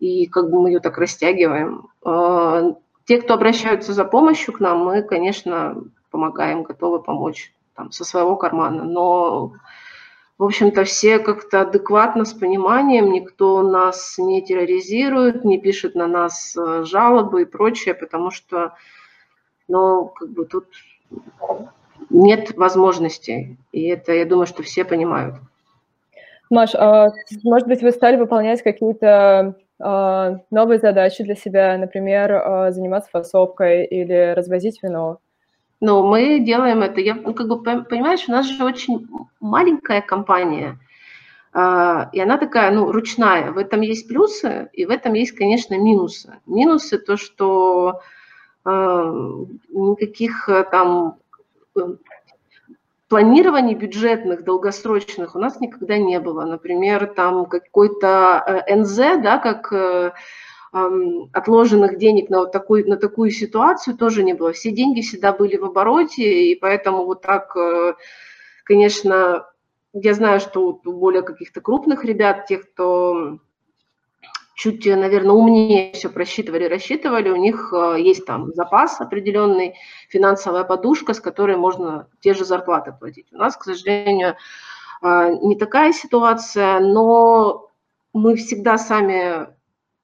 [0.00, 1.86] и как бы мы ее так растягиваем.
[2.04, 2.74] А,
[3.04, 8.34] те, кто обращаются за помощью к нам, мы, конечно, помогаем, готовы помочь там, со своего
[8.34, 9.52] кармана, но
[10.38, 16.56] в общем-то, все как-то адекватно, с пониманием, никто нас не терроризирует, не пишет на нас
[16.56, 18.74] э, жалобы и прочее, потому что
[19.70, 20.66] но как бы тут
[22.10, 23.56] нет возможностей.
[23.72, 25.36] И это, я думаю, что все понимают.
[26.50, 27.12] Маш, а,
[27.44, 33.86] может быть, вы стали выполнять какие-то а, новые задачи для себя, например, а, заниматься фасовкой
[33.86, 35.18] или развозить вино?
[35.80, 37.00] Ну, мы делаем это.
[37.00, 39.06] Я, ну, как бы, понимаешь, у нас же очень
[39.40, 40.78] маленькая компания,
[41.52, 41.56] и
[42.20, 43.50] она такая, ну, ручная.
[43.50, 46.34] В этом есть плюсы, и в этом есть, конечно, минусы.
[46.46, 48.02] Минусы то, что
[48.64, 51.18] никаких э, там
[51.76, 51.80] э,
[53.08, 56.44] планирований бюджетных, долгосрочных у нас никогда не было.
[56.44, 60.14] Например, там какой-то НЗ, да, как
[60.72, 64.52] отложенных денег на вот такую, на такую ситуацию тоже не было.
[64.52, 67.56] Все деньги всегда были в обороте, и поэтому вот так,
[68.62, 69.46] конечно,
[69.92, 73.40] я знаю, что у более каких-то крупных ребят, тех, кто
[74.60, 79.74] чуть, наверное, умнее все просчитывали, рассчитывали, у них э, есть там запас определенный,
[80.10, 83.32] финансовая подушка, с которой можно те же зарплаты платить.
[83.32, 84.36] У нас, к сожалению,
[85.02, 87.70] э, не такая ситуация, но
[88.12, 89.48] мы всегда сами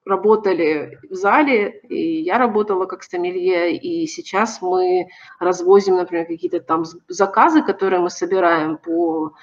[0.07, 6.85] работали в зале, и я работала как стамелье, и сейчас мы развозим, например, какие-то там
[7.09, 9.35] заказы, которые мы собираем по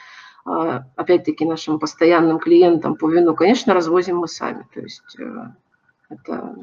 [0.45, 4.67] опять-таки, нашим постоянным клиентам по вину, конечно, развозим мы сами.
[4.73, 5.45] То есть э,
[6.09, 6.55] это,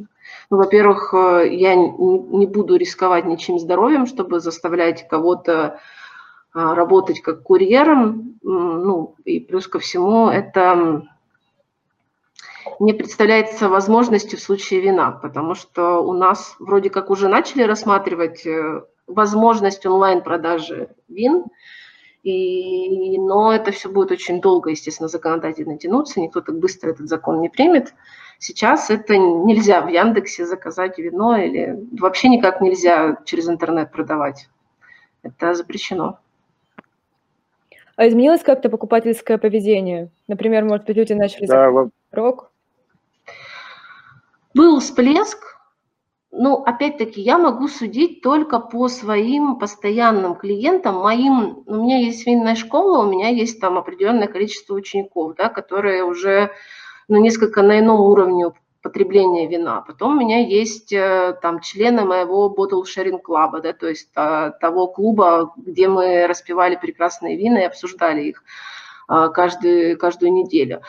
[0.51, 5.81] ну, во-первых, э, я не буду рисковать ничем здоровьем, чтобы заставлять кого-то
[6.53, 8.39] а, работать как курьером.
[8.43, 11.07] Ну, и плюс ко всему, это
[12.81, 18.45] не представляется возможностью в случае вина, потому что у нас вроде как уже начали рассматривать
[18.45, 21.45] э, возможность онлайн-продажи вин–
[22.23, 27.41] и, но это все будет очень долго, естественно, законодательно тянуться, никто так быстро этот закон
[27.41, 27.95] не примет.
[28.39, 34.49] Сейчас это нельзя в Яндексе заказать вино или вообще никак нельзя через интернет продавать.
[35.23, 36.19] Это запрещено.
[37.97, 40.11] А изменилось как-то покупательское поведение?
[40.27, 41.71] Например, может быть, люди начали да,
[42.13, 42.51] рок?
[44.55, 45.50] Был всплеск,
[46.33, 50.97] ну, опять-таки, я могу судить только по своим постоянным клиентам.
[50.97, 56.05] Моим, у меня есть винная школа, у меня есть там определенное количество учеников, да, которые
[56.05, 56.53] уже
[57.09, 59.83] ну, несколько на ином уровне потребления вина.
[59.83, 64.51] Потом у меня есть э, там члены моего Bottle Sharing Club, да, то есть а,
[64.51, 68.43] того клуба, где мы распивали прекрасные вина и обсуждали их
[69.07, 70.83] а, каждую, каждую неделю.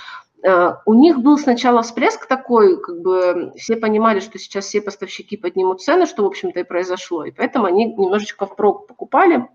[0.43, 5.37] Э, у них был сначала всплеск такой, как бы все понимали, что сейчас все поставщики
[5.37, 9.47] поднимут цены, что, в общем-то, и произошло, и поэтому они немножечко впрок покупали.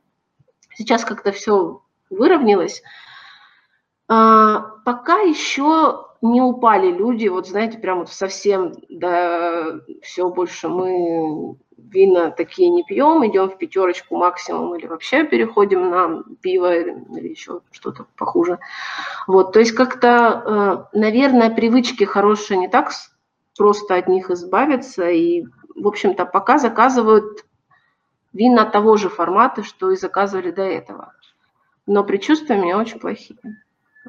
[0.74, 2.82] Сейчас как-то все выровнялось.
[4.08, 11.56] А, пока еще не упали люди, вот знаете, прям вот совсем, да, все больше мы
[11.76, 17.60] вина такие не пьем, идем в пятерочку максимум или вообще переходим на пиво или еще
[17.70, 18.58] что-то похуже.
[19.26, 22.92] Вот, то есть как-то, э, наверное, привычки хорошие не так
[23.56, 25.08] просто от них избавиться.
[25.08, 27.44] И, в общем-то, пока заказывают
[28.32, 31.12] вина того же формата, что и заказывали до этого.
[31.86, 33.38] Но предчувствия у меня очень плохие.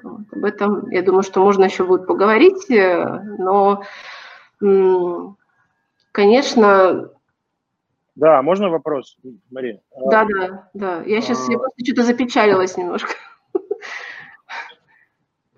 [0.04, 0.22] Вот.
[0.32, 3.84] Об этом, я думаю, что можно еще будет поговорить, э, но,
[6.12, 7.12] конечно,
[8.16, 9.16] да, можно вопрос,
[9.52, 9.80] Мария?
[10.10, 11.04] Да, да, да.
[11.04, 13.14] Я сейчас я просто что-то запечалилась немножко.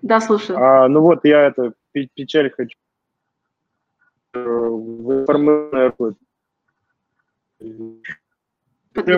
[0.02, 0.58] Да, слушаю.
[0.58, 2.76] А, ну вот я это печаль хочу.
[4.32, 5.24] В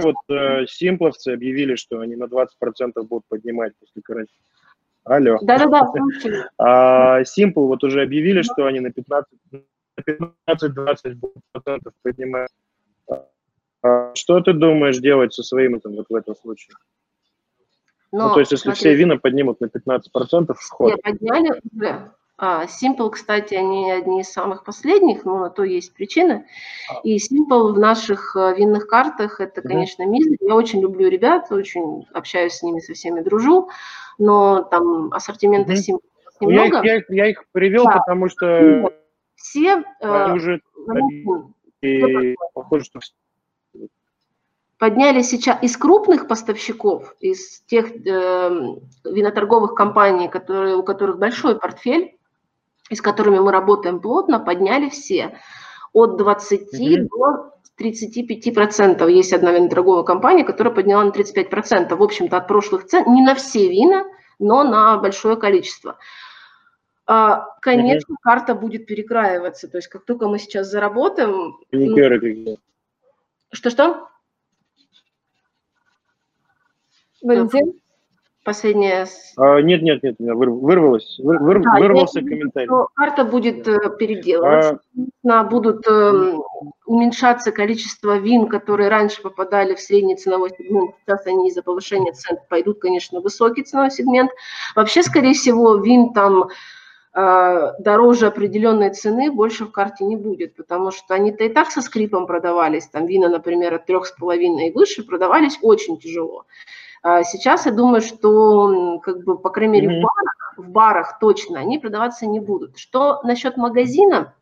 [0.00, 2.48] вот э, симпловцы объявили, что они на 20%
[3.02, 4.38] будут поднимать после карантина.
[5.04, 5.38] Алло.
[5.42, 5.90] Да-да-да,
[6.58, 9.38] А Simple вот уже объявили, что они на 15
[10.06, 12.48] 15-20 будут процентов поднимать
[13.82, 16.76] а что ты думаешь делать со своим там, вот в этом случае?
[18.12, 20.92] Но, ну, то есть, если смотри, все вина поднимут на 15% вход.
[20.92, 22.10] Все подняли уже.
[22.38, 26.46] А, Simple, кстати, они одни из самых последних, но на то есть причины.
[26.90, 27.00] А.
[27.04, 30.36] И Simple в наших э, винных картах это, конечно, мизер.
[30.40, 33.68] Я очень люблю ребят, очень общаюсь с ними, со всеми дружу,
[34.18, 36.00] но там ассортимента Simple
[36.40, 36.82] немного.
[36.84, 37.98] Я их, я, я их привел, да.
[37.98, 38.92] потому что
[39.36, 40.60] все они э, уже
[41.82, 43.00] и похоже, что
[44.82, 48.50] подняли сейчас из крупных поставщиков, из тех э,
[49.04, 52.18] виноторговых компаний, которые, у которых большой портфель,
[52.90, 55.38] и с которыми мы работаем плотно, подняли все
[55.92, 57.08] от 20 mm-hmm.
[57.08, 59.08] до 35 процентов.
[59.08, 63.22] Есть одна виноторговая компания, которая подняла на 35 процентов, в общем-то, от прошлых цен, не
[63.22, 64.04] на все вина,
[64.40, 65.96] но на большое количество.
[67.06, 68.20] А, конечно, mm-hmm.
[68.20, 71.56] карта будет перекраиваться, то есть как только мы сейчас заработаем...
[71.70, 72.58] Ну,
[73.52, 74.08] что-что?
[77.22, 77.74] Валентин?
[78.44, 79.06] Последняя...
[79.36, 82.68] А, нет, нет, нет, выр, вырвалось, выр, выр, да, вырвался комментарий.
[82.96, 84.80] Карта будет э, переделана,
[85.28, 85.44] а...
[85.44, 86.34] будут э,
[86.84, 92.36] уменьшаться количество вин, которые раньше попадали в средний ценовой сегмент, сейчас они из-за повышения цен
[92.48, 94.32] пойдут, конечно, в высокий ценовой сегмент.
[94.74, 96.48] Вообще, скорее всего, вин там
[97.14, 101.80] э, дороже определенной цены больше в карте не будет, потому что они-то и так со
[101.80, 106.44] скрипом продавались, там вина, например, от трех с половиной и выше продавались очень тяжело.
[107.02, 110.00] А сейчас я думаю, что, как бы, по крайней мере, mm-hmm.
[110.00, 112.78] в, барах, в барах точно они продаваться не будут.
[112.78, 114.34] Что насчет магазина?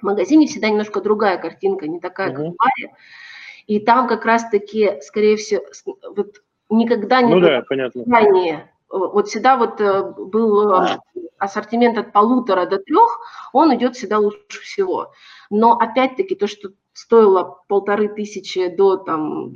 [0.00, 2.34] В магазине всегда немножко другая картинка, не такая, mm-hmm.
[2.34, 2.94] как в баре.
[3.66, 5.62] И там как раз-таки, скорее всего,
[6.16, 8.02] вот никогда не ну, да, понятно.
[8.90, 10.98] Вот всегда вот э, был э,
[11.38, 13.20] ассортимент от полутора до трех,
[13.52, 15.12] он идет всегда лучше всего.
[15.50, 19.52] Но опять-таки то, что стоило полторы тысячи до там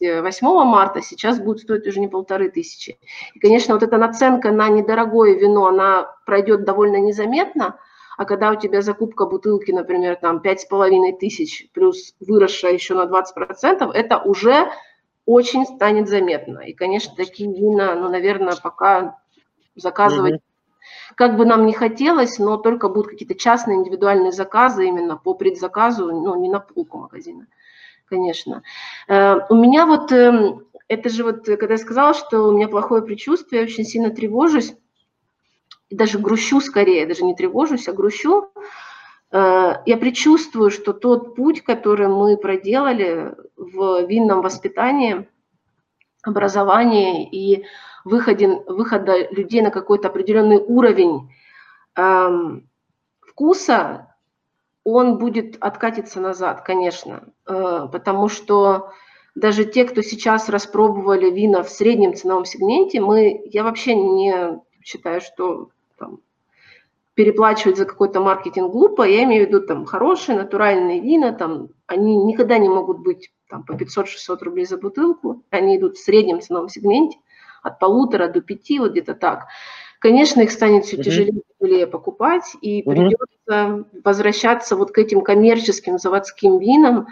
[0.00, 2.98] 28 марта, сейчас будет стоить уже не полторы тысячи.
[3.34, 7.78] И, конечно, вот эта наценка на недорогое вино, она пройдет довольно незаметно,
[8.16, 12.94] а когда у тебя закупка бутылки, например, там пять с половиной тысяч плюс выросшая еще
[12.94, 14.70] на 20%, это уже
[15.26, 16.58] очень станет заметно.
[16.60, 19.18] И, конечно, такие вина, ну, наверное, пока
[19.74, 20.34] заказывать.
[20.34, 20.42] Угу.
[21.14, 26.06] Как бы нам не хотелось, но только будут какие-то частные индивидуальные заказы именно по предзаказу,
[26.06, 27.46] ну, не на полку магазина,
[28.10, 28.62] конечно.
[29.08, 33.02] Э, у меня вот, эм, это же вот, когда я сказала, что у меня плохое
[33.02, 34.74] предчувствие, я очень сильно тревожусь,
[35.88, 38.52] и даже грущу скорее, даже не тревожусь, а грущу,
[39.32, 45.28] Э, я предчувствую, что тот путь, который мы проделали в винном воспитании,
[46.22, 47.64] образовании и
[48.04, 51.30] выходе, выхода людей на какой-то определенный уровень
[51.96, 52.68] эм,
[53.20, 54.09] вкуса,
[54.84, 58.92] он будет откатиться назад, конечно, э, потому что
[59.34, 65.20] даже те, кто сейчас распробовали вина в среднем ценовом сегменте, мы, я вообще не считаю,
[65.20, 66.20] что там,
[67.14, 72.16] переплачивать за какой-то маркетинг глупо, я имею в виду там хорошие натуральные вина, там они
[72.16, 76.68] никогда не могут быть там, по 500-600 рублей за бутылку, они идут в среднем ценовом
[76.68, 77.18] сегменте,
[77.62, 79.48] от полутора до пяти, вот где-то так.
[79.98, 85.98] Конечно, их станет все тяжелее тяжелее покупать, и uh придется возвращаться вот к этим коммерческим
[85.98, 87.08] заводским винам.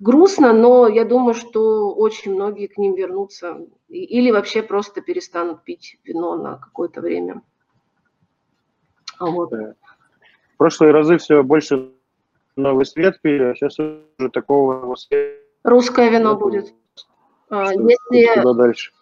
[0.00, 5.98] Грустно, но я думаю, что очень многие к ним вернутся или вообще просто перестанут пить
[6.04, 7.42] вино на какое-то время.
[9.18, 9.52] А вот.
[9.52, 11.92] В прошлые разы все больше
[12.56, 15.40] новый свет пили, а сейчас уже такого света.
[15.62, 16.74] Русское вино будет.
[17.48, 18.40] А, Если...
[18.40, 18.92] Куда дальше?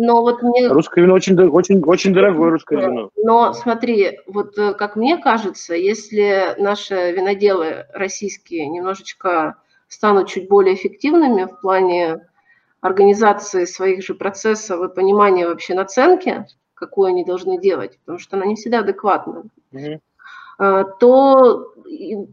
[0.00, 0.68] Но вот мне...
[0.68, 3.10] Русское вино очень, очень, очень дорогое русское вино.
[3.16, 9.56] Но смотри, вот э, как мне кажется, если наши виноделы российские немножечко
[9.88, 12.28] станут чуть более эффективными в плане
[12.80, 18.46] организации своих же процессов и понимания вообще наценки, какую они должны делать, потому что она
[18.46, 20.84] не всегда адекватна, mm-hmm.
[21.00, 21.74] то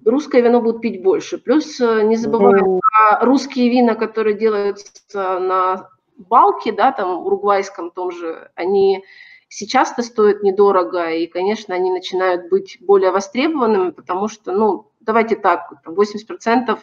[0.06, 1.40] русское вино будут пить больше.
[1.40, 2.80] Плюс э, не забываем mm-hmm.
[2.80, 9.04] про русские вина, которые делаются на балке, да, там, уругвайском том же, они
[9.50, 15.72] сейчас-то стоят недорого, и, конечно, они начинают быть более востребованными, потому что, ну, давайте так,
[15.86, 16.80] 80%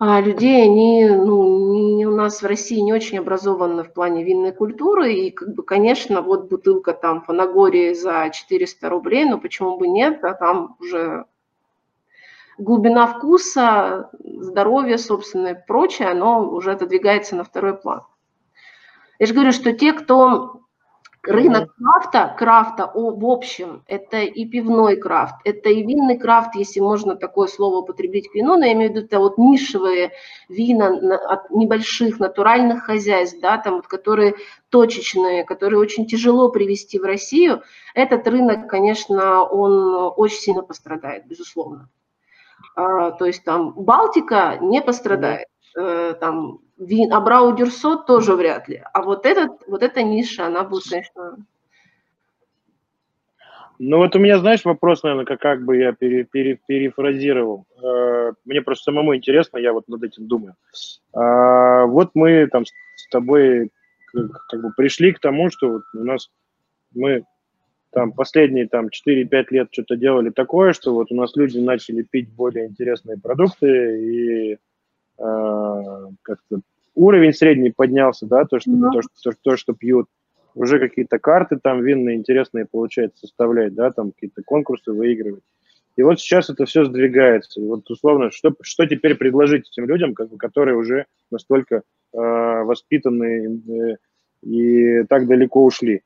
[0.00, 4.52] а людей, они ну, не, у нас в России не очень образованы в плане винной
[4.52, 9.88] культуры, и, как бы, конечно, вот бутылка там Фанагории за 400 рублей, но почему бы
[9.88, 11.26] нет, а там уже
[12.58, 18.02] глубина вкуса, здоровье, собственно, и прочее, оно уже отодвигается на второй план.
[19.18, 20.62] Я же говорю, что те, кто
[21.28, 27.16] Рынок крафта, крафта в общем, это и пивной крафт, это и винный крафт, если можно
[27.16, 30.12] такое слово употребить к вину, но я имею в виду это вот нишевые
[30.48, 30.86] вина
[31.28, 34.36] от небольших натуральных хозяйств, да, там, вот, которые
[34.70, 37.62] точечные, которые очень тяжело привести в Россию,
[37.94, 41.90] этот рынок, конечно, он очень сильно пострадает, безусловно.
[42.78, 48.68] А, то есть там Балтика не пострадает, э, там Вин, а Брау Дюрсо тоже вряд
[48.68, 48.80] ли.
[48.92, 51.38] А вот, этот, вот эта ниша, она будет, конечно...
[53.80, 57.66] Ну вот у меня, знаешь, вопрос, наверное, как, как бы я пере, пере, перефразировал.
[57.82, 60.54] Э, мне просто самому интересно, я вот над этим думаю.
[61.12, 63.72] А, вот мы там с тобой
[64.12, 66.30] как бы пришли к тому, что вот у нас
[66.94, 67.24] мы
[67.90, 72.30] там последние там 4-5 лет что-то делали такое, что вот у нас люди начали пить
[72.30, 73.66] более интересные продукты
[74.00, 74.58] и
[75.18, 76.60] Э, как-то
[76.94, 78.90] уровень средний поднялся, да, то, что, mm-hmm.
[78.92, 80.06] то, что, то, что пьют.
[80.54, 85.42] Уже какие-то карты там винные интересные получается составлять, да, там какие-то конкурсы выигрывать.
[85.96, 87.60] И вот сейчас это все сдвигается.
[87.60, 91.82] И вот условно, что, что теперь предложить этим людям, как бы, которые уже настолько э,
[92.12, 93.96] воспитанные э,
[94.42, 96.02] и так далеко ушли?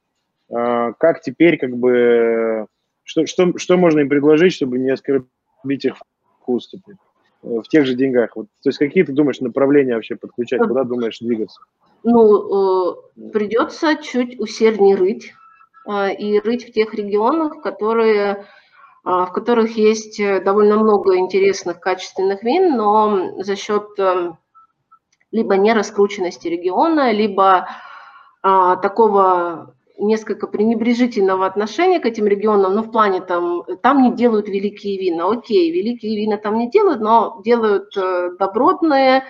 [0.53, 2.67] Э, как теперь, как бы,
[3.03, 5.97] что, что, что можно им предложить, чтобы не оскорбить их
[6.41, 6.97] вкус теперь?
[7.43, 8.37] в тех же деньгах?
[8.37, 10.61] Вот, то есть какие ты думаешь направления вообще подключать?
[10.61, 11.61] Куда думаешь двигаться?
[12.05, 15.33] Ну, э, придется чуть усерднее рыть
[15.89, 18.45] э, и рыть в тех регионах, которые, э,
[19.05, 23.89] в которых есть довольно много интересных качественных вин, но за счет
[25.31, 27.67] либо нераскрученности региона, либо
[28.43, 34.99] такого несколько пренебрежительного отношения к этим регионам, ну, в плане там, там не делают великие
[34.99, 35.31] вина.
[35.31, 39.25] Окей, великие вина там не делают, но делают э, добротные,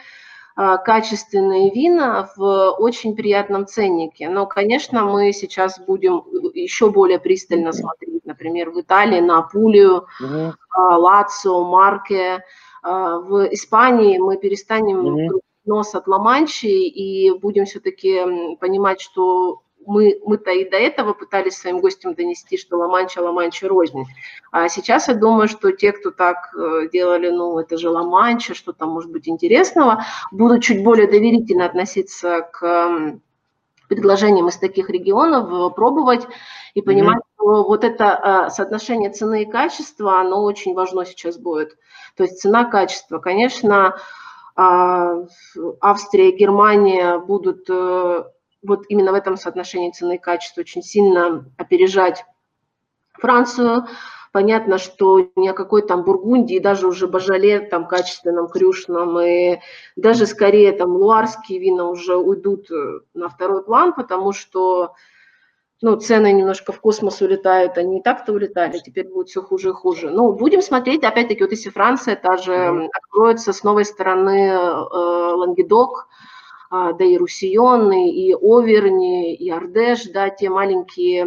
[0.56, 4.28] э, качественные вина в очень приятном ценнике.
[4.28, 6.22] Но, конечно, мы сейчас будем
[6.54, 12.44] еще более пристально смотреть, например, в Италии на Апулию, uh Лацио, Марке.
[12.82, 15.30] В Испании мы перестанем
[15.64, 21.80] нос от Ла-Манчи и будем все-таки понимать, что мы, мы-то и до этого пытались своим
[21.80, 24.04] гостям донести, что Ла-Манча, Ла-Манча рознь.
[24.50, 28.72] А сейчас я думаю, что те, кто так э, делали, ну, это же Ла-Манча, что
[28.72, 33.18] там может быть интересного, будут чуть более доверительно относиться к
[33.88, 36.26] предложениям из таких регионов пробовать
[36.72, 37.34] и понимать, mm-hmm.
[37.36, 41.76] что вот это соотношение цены и качества, оно очень важно сейчас будет.
[42.16, 43.98] То есть цена-качество, конечно,
[44.54, 47.68] Австрия, Германия будут
[48.62, 52.24] вот именно в этом соотношении цены и качества очень сильно опережать
[53.14, 53.86] Францию.
[54.32, 59.58] Понятно, что ни о какой там Бургундии, даже уже Бажале, там качественном, крюшном, и
[59.94, 64.94] даже скорее там луарские вина уже уйдут э, на второй план, потому что
[65.82, 69.72] ну, цены немножко в космос улетают, они и так-то улетали, теперь будет все хуже и
[69.72, 70.08] хуже.
[70.08, 74.58] Ну, будем смотреть, опять-таки, вот если Франция та же откроется с новой стороны э,
[75.34, 76.31] Лангедок, а,
[76.72, 81.24] да и Русион, и Оверни, и Ардеш, да, те маленькие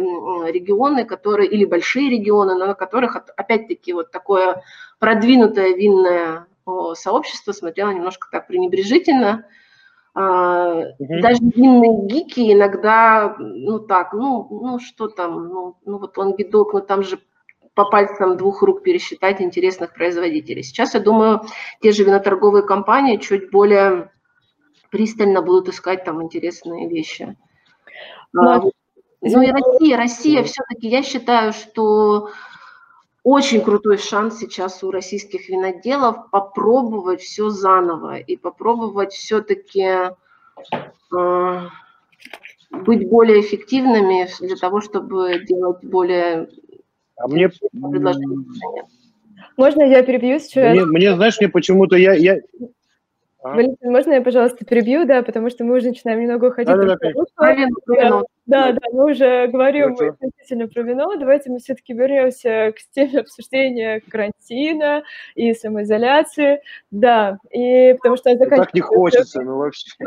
[0.50, 4.64] регионы, которые, или большие регионы, на которых, опять-таки, вот такое
[4.98, 6.46] продвинутое винное
[6.94, 9.46] сообщество смотрело немножко так пренебрежительно.
[10.16, 11.20] Угу.
[11.20, 16.80] Даже винные гики иногда, ну так, ну, ну что там, ну, ну вот Лангедок, ну
[16.80, 17.20] там же
[17.74, 20.64] по пальцам двух рук пересчитать интересных производителей.
[20.64, 21.42] Сейчас, я думаю,
[21.82, 24.10] те же виноторговые компании чуть более
[24.90, 27.36] пристально будут искать там интересные вещи.
[28.32, 28.62] Но, а,
[29.20, 32.30] ну и Россия, Россия все-таки, я считаю, что
[33.22, 40.12] очень крутой шанс сейчас у российских виноделов попробовать все заново и попробовать все-таки э,
[41.12, 41.70] а,
[42.70, 46.48] быть более эффективными для того, чтобы делать более
[47.16, 47.50] а мне
[49.56, 50.74] Можно я перебью сейчас?
[50.74, 52.38] Мне, мне знаешь, мне почему-то я, я,
[53.52, 53.54] а?
[53.54, 56.74] Валентин, можно я, пожалуйста, перебью, да, потому что мы уже начинаем немного уходить.
[56.74, 61.16] Да, да, да, да, да, мы уже говорим ну, относительно про вино.
[61.16, 65.02] Давайте мы все-таки вернемся к теме обсуждения карантина
[65.34, 66.60] и самоизоляции.
[66.90, 68.34] Да, и потому что...
[68.34, 69.90] Ну, так не хочется, ну вообще.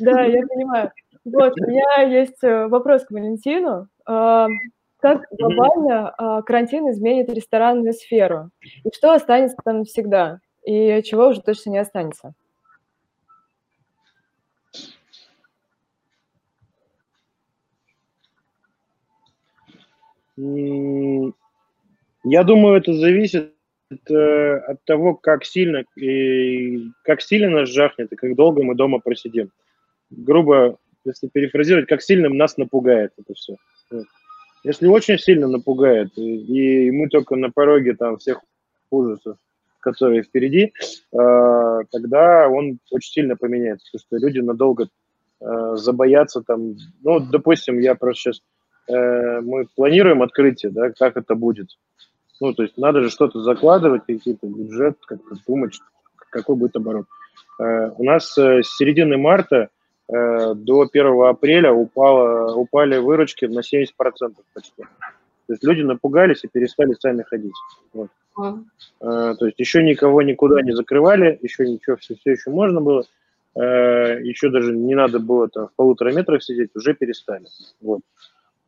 [0.00, 0.92] Да, я понимаю.
[1.24, 3.88] Вот, у меня есть э, вопрос к Валентину.
[4.06, 4.46] А,
[5.00, 8.50] как глобально а, карантин изменит ресторанную сферу?
[8.84, 10.40] И что останется там всегда?
[10.68, 12.34] И чего уже точно не останется.
[20.36, 21.32] Я
[22.44, 23.54] думаю, это зависит
[24.10, 29.00] э, от того, как сильно и как сильно нас жахнет и как долго мы дома
[29.00, 29.50] просидим.
[30.10, 33.56] Грубо, если перефразировать, как сильно нас напугает это все.
[34.64, 38.42] Если очень сильно напугает, и мы только на пороге там всех
[38.90, 39.38] ужасов
[39.80, 40.72] которые впереди,
[41.12, 44.88] э, тогда он очень сильно поменяется, потому что люди надолго
[45.40, 48.42] э, забоятся там, ну, допустим, я просто сейчас,
[48.88, 51.68] э, мы планируем открытие, да, как это будет.
[52.40, 55.78] Ну, то есть надо же что-то закладывать, какие-то бюджет, как-то думать,
[56.30, 57.06] какой будет оборот.
[57.58, 59.70] У нас с середины марта
[60.08, 63.88] до 1 апреля упало, упали выручки на 70%
[64.54, 64.84] почти.
[65.48, 67.54] То есть люди напугались и перестали сами ходить.
[67.94, 68.10] Вот.
[69.00, 73.04] А, то есть еще никого никуда не закрывали, еще ничего, все, все еще можно было.
[73.56, 77.46] А, еще даже не надо было там в полутора метрах сидеть, уже перестали.
[77.80, 78.00] Вот.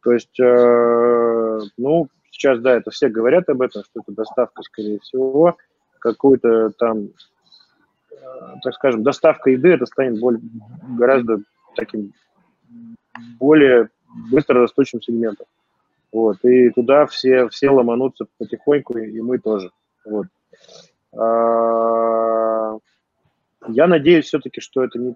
[0.02, 4.98] То есть, а, ну, сейчас, да, это все говорят об этом, что это доставка, скорее
[5.00, 5.56] всего,
[5.98, 7.10] какую-то там,
[8.62, 10.40] так скажем, доставка еды, это станет более,
[10.96, 11.42] гораздо
[11.76, 12.12] таким
[13.38, 13.90] более
[14.30, 15.46] быстро растущим сегментом.
[16.12, 19.70] Вот, и туда все, все ломанутся потихоньку, и мы тоже.
[20.04, 20.26] Вот.
[21.16, 22.76] А,
[23.68, 25.14] я надеюсь все-таки, что это не,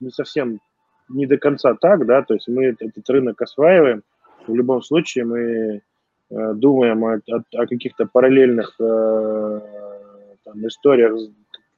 [0.00, 0.60] не совсем
[1.08, 4.02] не до конца так, да, то есть мы этот рынок осваиваем.
[4.46, 5.82] В любом случае мы
[6.30, 9.60] э, думаем о, о, о каких-то параллельных э,
[10.44, 11.16] там, историях,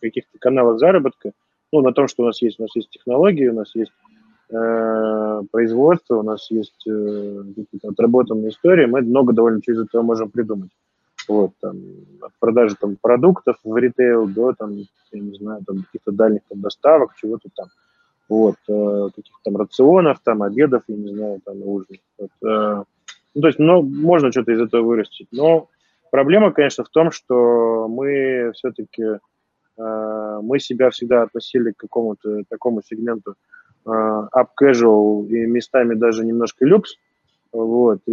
[0.00, 1.32] каких-то каналах заработка,
[1.72, 3.92] ну, на том, что у нас есть, у нас есть технологии, у нас есть
[4.50, 7.42] Э, производства, у нас есть э,
[7.82, 10.70] отработанные истории, мы много довольно через этого можем придумать.
[11.26, 11.78] Вот, там,
[12.20, 14.76] от продажи там, продуктов в ритейл до, там,
[15.12, 17.68] я не знаю, там, каких-то дальних там, доставок, чего-то там.
[18.28, 21.96] Вот, э, каких-то там рационов, там, обедов, я не знаю, там, ужин.
[22.18, 22.84] Вот, э,
[23.34, 25.28] ну, то есть, ну, можно что-то из этого вырастить.
[25.32, 25.68] Но
[26.10, 29.04] проблема, конечно, в том, что мы все-таки,
[29.78, 33.36] э, мы себя всегда относили к какому-то такому сегменту
[33.86, 36.96] up а, casual и местами даже немножко люкс.
[37.52, 38.00] Вот.
[38.06, 38.12] И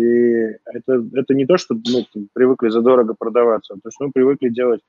[0.66, 4.82] это, это не то, что мы привыкли задорого продаваться, а то, что мы привыкли делать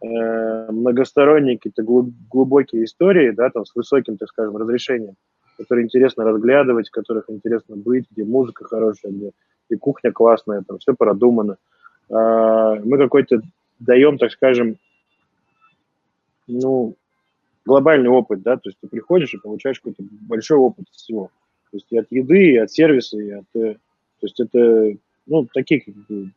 [0.00, 5.16] э, многосторонние какие-то глубокие истории, да, там, с высоким, так скажем, разрешением,
[5.58, 9.32] которые интересно разглядывать, в которых интересно быть, где музыка хорошая, где
[9.68, 11.56] и кухня классная, там все продумано.
[12.08, 13.40] Э, мы какой-то
[13.80, 14.76] даем, так скажем,
[16.46, 16.94] ну,
[17.66, 21.30] глобальный опыт, да, то есть ты приходишь и получаешь какой-то большой опыт всего.
[21.70, 23.44] То есть и от еды, и от сервиса, и от...
[23.54, 24.96] Э, то есть это,
[25.26, 26.30] ну, такие как бы,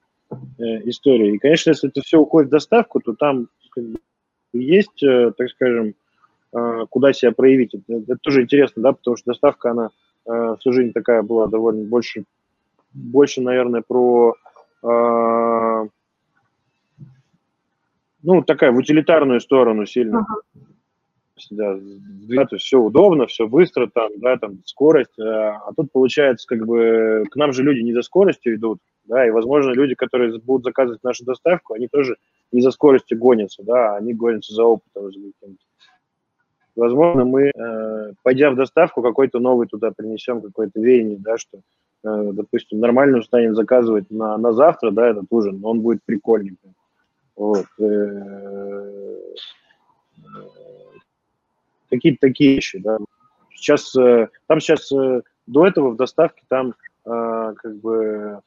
[0.57, 1.35] э, истории.
[1.35, 3.99] И, конечно, если это все уходит в доставку, то там как бы,
[4.53, 5.93] есть, э, так скажем,
[6.51, 7.75] э, куда себя проявить.
[7.75, 9.91] Это, это тоже интересно, да, потому что доставка, она
[10.25, 12.23] э, всю жизнь такая была довольно больше,
[12.91, 14.33] больше, наверное, про
[14.81, 15.87] э,
[18.23, 20.17] ну, такая в утилитарную сторону сильно.
[20.17, 20.65] Uh-huh
[21.49, 26.47] да, то есть все удобно, все быстро, там, да, там скорость, а, а тут получается,
[26.47, 30.37] как бы, к нам же люди не за скоростью идут, да, и, возможно, люди, которые
[30.39, 32.17] будут заказывать нашу доставку, они тоже
[32.51, 35.11] не за скоростью гонятся, да, они гонятся за опытом.
[36.75, 42.31] Возможно, мы, э, пойдя в доставку, какой-то новый туда принесем, какой-то веяние, да, что, э,
[42.33, 46.73] допустим, нормально станем заказывать на, на завтра, да, этот ужин, но он будет прикольненький.
[47.35, 47.65] Вот.
[51.89, 52.97] Какие-то такие вещи, да.
[53.55, 56.75] Сейчас, э, там сейчас э, до этого в доставке там
[57.05, 58.41] э, как бы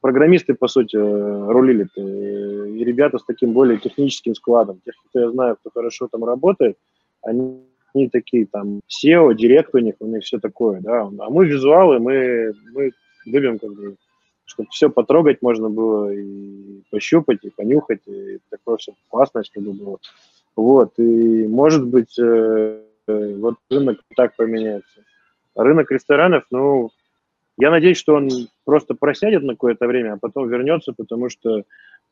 [0.00, 4.80] программисты, по сути, рулили и ребята с таким более техническим складом.
[4.84, 6.78] Тех, кто я знаю, кто хорошо там работает,
[7.22, 7.60] они,
[7.92, 11.00] они такие там SEO, директ у них, у них все такое, да.
[11.02, 12.92] А мы визуалы, мы, мы
[13.26, 13.96] любим как бы
[14.46, 19.98] чтобы все потрогать можно было и пощупать, и понюхать, и такое все классное, чтобы было.
[20.56, 25.02] Вот, и может быть, э, вот рынок так поменяется.
[25.56, 26.90] Рынок ресторанов, ну,
[27.56, 28.28] я надеюсь, что он
[28.64, 31.62] просто просядет на какое-то время, а потом вернется, потому что, э,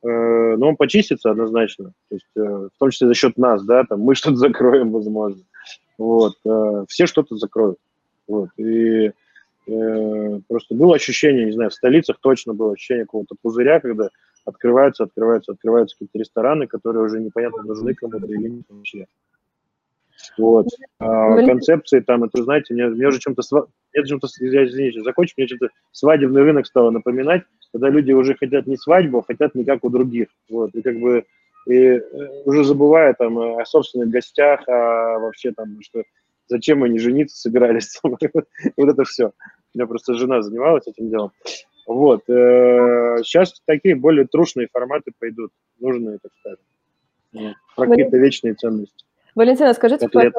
[0.02, 4.00] ну, он почистится однозначно, то есть, э, в том числе за счет нас, да, там
[4.00, 5.42] мы что-то закроем, возможно.
[5.98, 7.78] Вот, э, все что-то закроют.
[8.28, 9.12] Вот, и
[9.66, 14.10] э, просто было ощущение, не знаю, в столицах точно было ощущение какого-то пузыря, когда
[14.44, 19.06] открываются, открываются, открываются какие-то рестораны, которые уже непонятно нужны кому-то или нет вообще.
[20.38, 20.66] Вот.
[20.98, 23.42] А, концепции там, это, знаете, мне, мне уже чем-то,
[23.92, 28.66] мне чем-то, я, извините, закончу, мне что-то свадебный рынок стало напоминать, когда люди уже хотят
[28.66, 30.28] не свадьбу, а хотят не как у других.
[30.48, 30.74] Вот.
[30.74, 31.24] И как бы
[31.66, 32.00] и э,
[32.44, 36.02] уже забывая там о собственных гостях, а вообще там, что
[36.48, 39.28] зачем они жениться собирались, вот это все.
[39.74, 41.32] У меня просто жена занималась этим делом.
[41.86, 42.22] Вот.
[42.26, 47.56] Сейчас э, такие более трушные форматы пойдут, нужные, так сказать.
[47.76, 49.04] Про какие-то вечные ценности.
[49.34, 50.32] Валентина, скажите, как...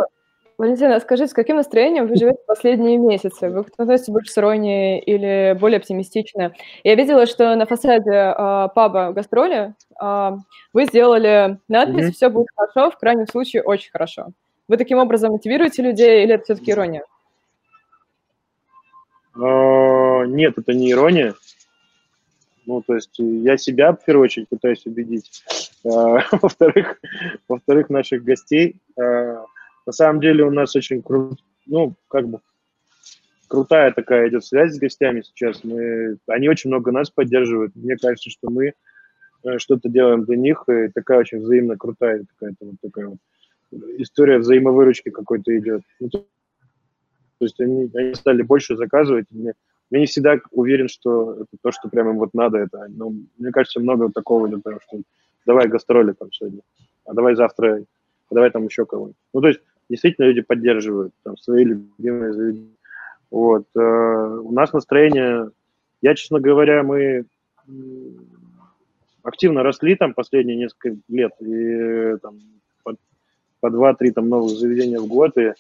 [0.58, 3.50] Валентина, скажите, с каким настроением вы живете последние месяцы?
[3.50, 6.54] Вы относитесь больше с иронией или более оптимистично?
[6.84, 8.34] Я видела, что на фасаде э,
[8.76, 10.32] паба «Гастроли» э,
[10.74, 12.12] вы сделали надпись mm-hmm.
[12.12, 14.28] «Все будет хорошо, в крайнем случае очень хорошо».
[14.68, 17.04] Вы таким образом мотивируете людей или это все-таки ирония?
[20.26, 21.36] Нет, это не ирония.
[22.66, 25.44] Ну, то есть я себя, в первую очередь, пытаюсь убедить.
[25.86, 27.00] А, во-вторых,
[27.48, 28.78] во-вторых, наших гостей.
[28.98, 29.44] А,
[29.86, 32.40] на самом деле у нас очень крут, ну, как бы
[33.48, 35.64] крутая такая идет связь с гостями сейчас.
[35.64, 37.76] Мы, они очень много нас поддерживают.
[37.76, 38.74] Мне кажется, что мы
[39.44, 43.18] э, что-то делаем для них, и такая очень взаимно крутая такая вот такая вот
[43.98, 45.84] история взаимовыручки какой-то идет.
[46.00, 46.26] Ну, то
[47.40, 49.26] есть они, они стали больше заказывать.
[49.32, 49.54] Мне,
[49.94, 52.58] я не всегда уверен, что это то, что прямо им вот надо.
[52.58, 55.02] Это, ну, мне кажется, много такого, например, что
[55.46, 56.62] давай гастроли там сегодня,
[57.06, 57.84] а давай завтра,
[58.30, 59.16] а давай там еще кого-нибудь.
[59.34, 62.76] Ну, то есть действительно люди поддерживают там свои любимые заведения.
[63.30, 63.66] Вот.
[63.76, 65.52] Э, у нас настроение,
[66.02, 67.26] я, честно говоря, мы
[69.22, 72.40] активно росли там последние несколько лет, и там
[72.84, 72.96] по,
[73.60, 75.54] по 2-3 там новых заведения в год, и Э,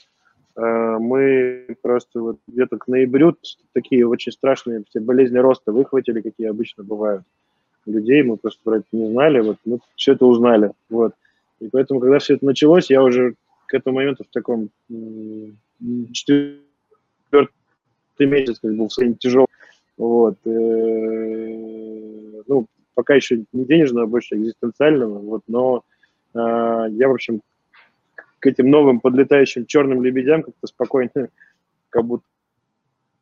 [0.55, 3.35] мы просто вот где-то к ноябрю
[3.73, 7.23] такие очень страшные все болезни роста выхватили, какие обычно бывают
[7.85, 11.13] людей, мы просто про это не знали, вот мы все это узнали, вот.
[11.59, 13.35] И поэтому, когда все это началось, я уже
[13.67, 14.69] к этому моменту в таком
[16.11, 16.59] четвертый
[18.19, 19.47] месяц как бы в тяжелом,
[19.97, 20.37] вот.
[20.45, 25.83] Э, ну, пока еще не денежного, а больше экзистенциального, вот, но
[26.33, 27.41] э, я, в общем,
[28.43, 31.29] к этим новым подлетающим черным лебедям как-то спокойно,
[31.89, 32.25] как будто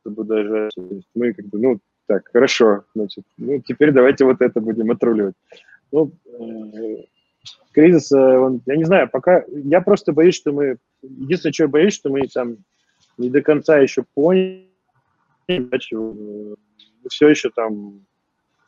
[0.04, 0.70] бы даже
[1.14, 5.36] мы как бы, ну, так, хорошо, значит, ну, теперь давайте вот это будем отруливать.
[5.92, 7.04] Ну, э,
[7.72, 11.70] кризис, э, он, я не знаю, пока, я просто боюсь, что мы, единственное, что я
[11.70, 12.58] боюсь, что мы там
[13.20, 14.66] не до конца еще поняли,
[17.10, 18.02] все еще там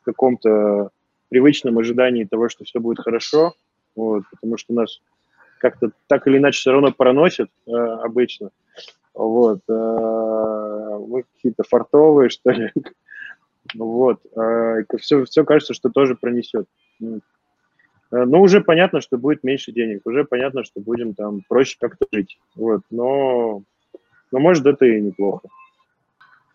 [0.02, 0.90] в каком-то
[1.30, 3.54] привычном ожидании того, что все будет хорошо,
[3.96, 5.00] вот, потому что у нас
[5.64, 8.50] как-то так или иначе все равно проносит э, обычно.
[9.14, 9.60] Вот.
[9.66, 12.70] Э, мы какие-то фартовые, что ли.
[13.74, 14.20] Вот.
[14.36, 16.66] Э, все, все кажется, что тоже пронесет.
[17.00, 17.16] Э,
[18.10, 22.38] но уже понятно, что будет меньше денег, уже понятно, что будем там проще как-то жить.
[22.56, 23.62] Вот, но,
[24.30, 25.48] но может это и неплохо.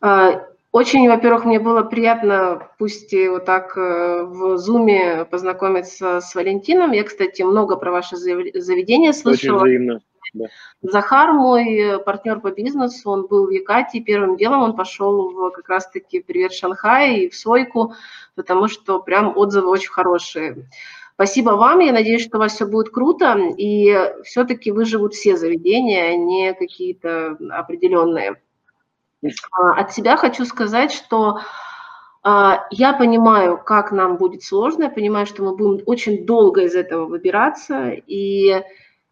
[0.02, 6.36] А, очень, во-первых, мне было приятно, пусть и вот так э, в Зуме познакомиться с
[6.36, 6.92] Валентином.
[6.92, 9.58] Я, кстати, много про ваше заведение слышала.
[9.58, 10.02] Очень взаимно.
[10.34, 10.46] Да.
[10.84, 15.50] Захар, мой э, партнер по бизнесу, он был в Якатии, первым делом он пошел в
[15.52, 17.96] как раз-таки «Привет, Шанхай» и в Сойку,
[18.36, 20.70] потому что прям отзывы очень хорошие.
[21.16, 26.12] Спасибо вам, я надеюсь, что у вас все будет круто, и все-таки выживут все заведения,
[26.12, 28.40] а не какие-то определенные.
[29.24, 31.40] А, от себя хочу сказать, что
[32.24, 36.76] а, я понимаю, как нам будет сложно, я понимаю, что мы будем очень долго из
[36.76, 38.64] этого выбираться, и,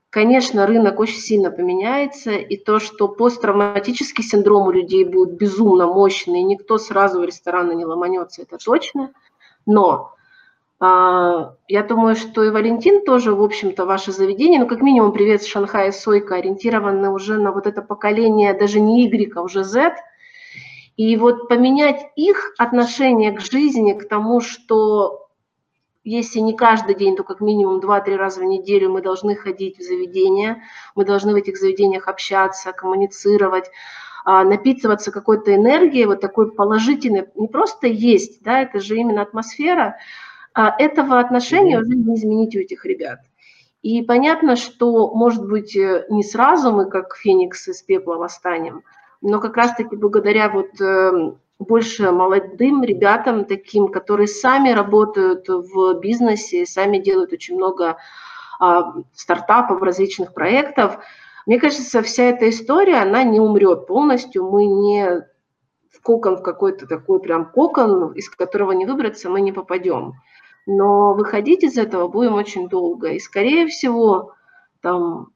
[0.09, 6.41] конечно, рынок очень сильно поменяется, и то, что посттравматический синдром у людей будет безумно мощный,
[6.41, 9.11] и никто сразу в рестораны не ломанется, это точно,
[9.65, 10.16] но
[10.79, 15.47] я думаю, что и Валентин тоже, в общем-то, ваше заведение, ну, как минимум, привет с
[15.47, 19.95] Шанхая Сойка, ориентированы уже на вот это поколение, даже не Y, а уже Z.
[20.95, 25.29] И вот поменять их отношение к жизни, к тому, что
[26.03, 29.81] если не каждый день, то как минимум 2-3 раза в неделю мы должны ходить в
[29.81, 30.61] заведения,
[30.95, 33.65] мы должны в этих заведениях общаться, коммуницировать,
[34.25, 39.83] а, напитываться какой-то энергией, вот такой положительной, не просто есть, да, это же именно атмосфера,
[39.83, 39.97] а
[40.77, 43.19] этого отношения уже не изменить у этих ребят.
[43.83, 48.83] И понятно, что, может быть, э, не сразу мы, как феникс из пепла, восстанем,
[49.21, 56.65] но как раз-таки благодаря вот эм, больше молодым ребятам таким, которые сами работают в бизнесе,
[56.65, 57.97] сами делают очень много
[58.59, 60.99] а, стартапов, различных проектов.
[61.45, 65.25] Мне кажется, вся эта история, она не умрет полностью, мы не
[65.91, 70.13] в кокон, в какой-то такой прям кокон, из которого не выбраться, мы не попадем
[70.67, 73.13] но выходить из этого будем очень долго.
[73.13, 74.33] И, скорее всего,
[74.81, 75.29] там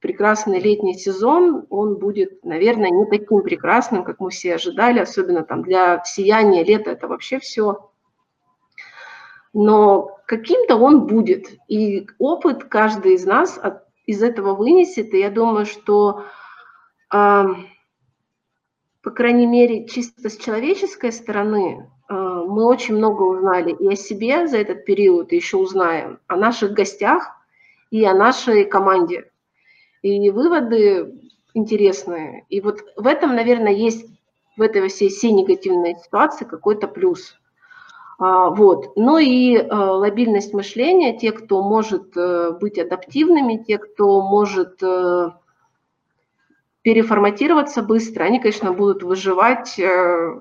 [0.00, 5.62] прекрасный летний сезон, он будет, наверное, не таким прекрасным, как мы все ожидали, особенно там
[5.62, 7.88] для сияния лета это вообще все.
[9.52, 11.46] Но каким-то он будет.
[11.68, 15.14] И опыт каждый из нас от, из этого вынесет.
[15.14, 16.24] И я думаю, что,
[17.12, 17.44] э,
[19.02, 21.88] по крайней мере, чисто с человеческой стороны,
[22.46, 26.72] мы очень много узнали и о себе за этот период, и еще узнаем о наших
[26.72, 27.32] гостях
[27.90, 29.30] и о нашей команде.
[30.02, 32.44] И выводы интересные.
[32.48, 34.06] И вот в этом, наверное, есть
[34.56, 37.36] в этой всей, всей негативной ситуации какой-то плюс.
[38.18, 38.96] А, вот.
[38.96, 45.30] Ну и а, лобильность мышления, те, кто может э, быть адаптивными, те, кто может э,
[46.82, 50.40] переформатироваться быстро, они, конечно, будут выживать э,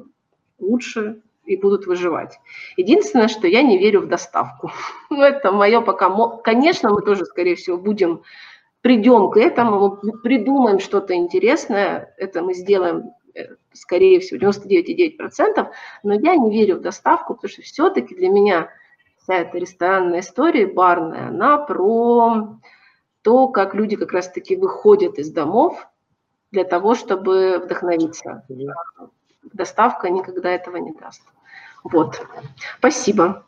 [0.59, 2.39] лучше, и будут выживать.
[2.77, 4.71] Единственное, что я не верю в доставку.
[5.09, 6.09] Ну, это мое пока...
[6.43, 8.23] Конечно, мы тоже, скорее всего, будем,
[8.81, 15.67] придем к этому, придумаем что-то интересное, это мы сделаем, э, скорее всего, 99,9%,
[16.03, 18.69] но я не верю в доставку, потому что все-таки для меня
[19.21, 22.57] вся эта ресторанная история, барная, она про
[23.21, 25.87] то, как люди как раз-таки выходят из домов
[26.51, 28.45] для того, чтобы вдохновиться
[29.51, 31.21] доставка никогда этого не даст.
[31.83, 32.25] Вот.
[32.77, 33.45] Спасибо.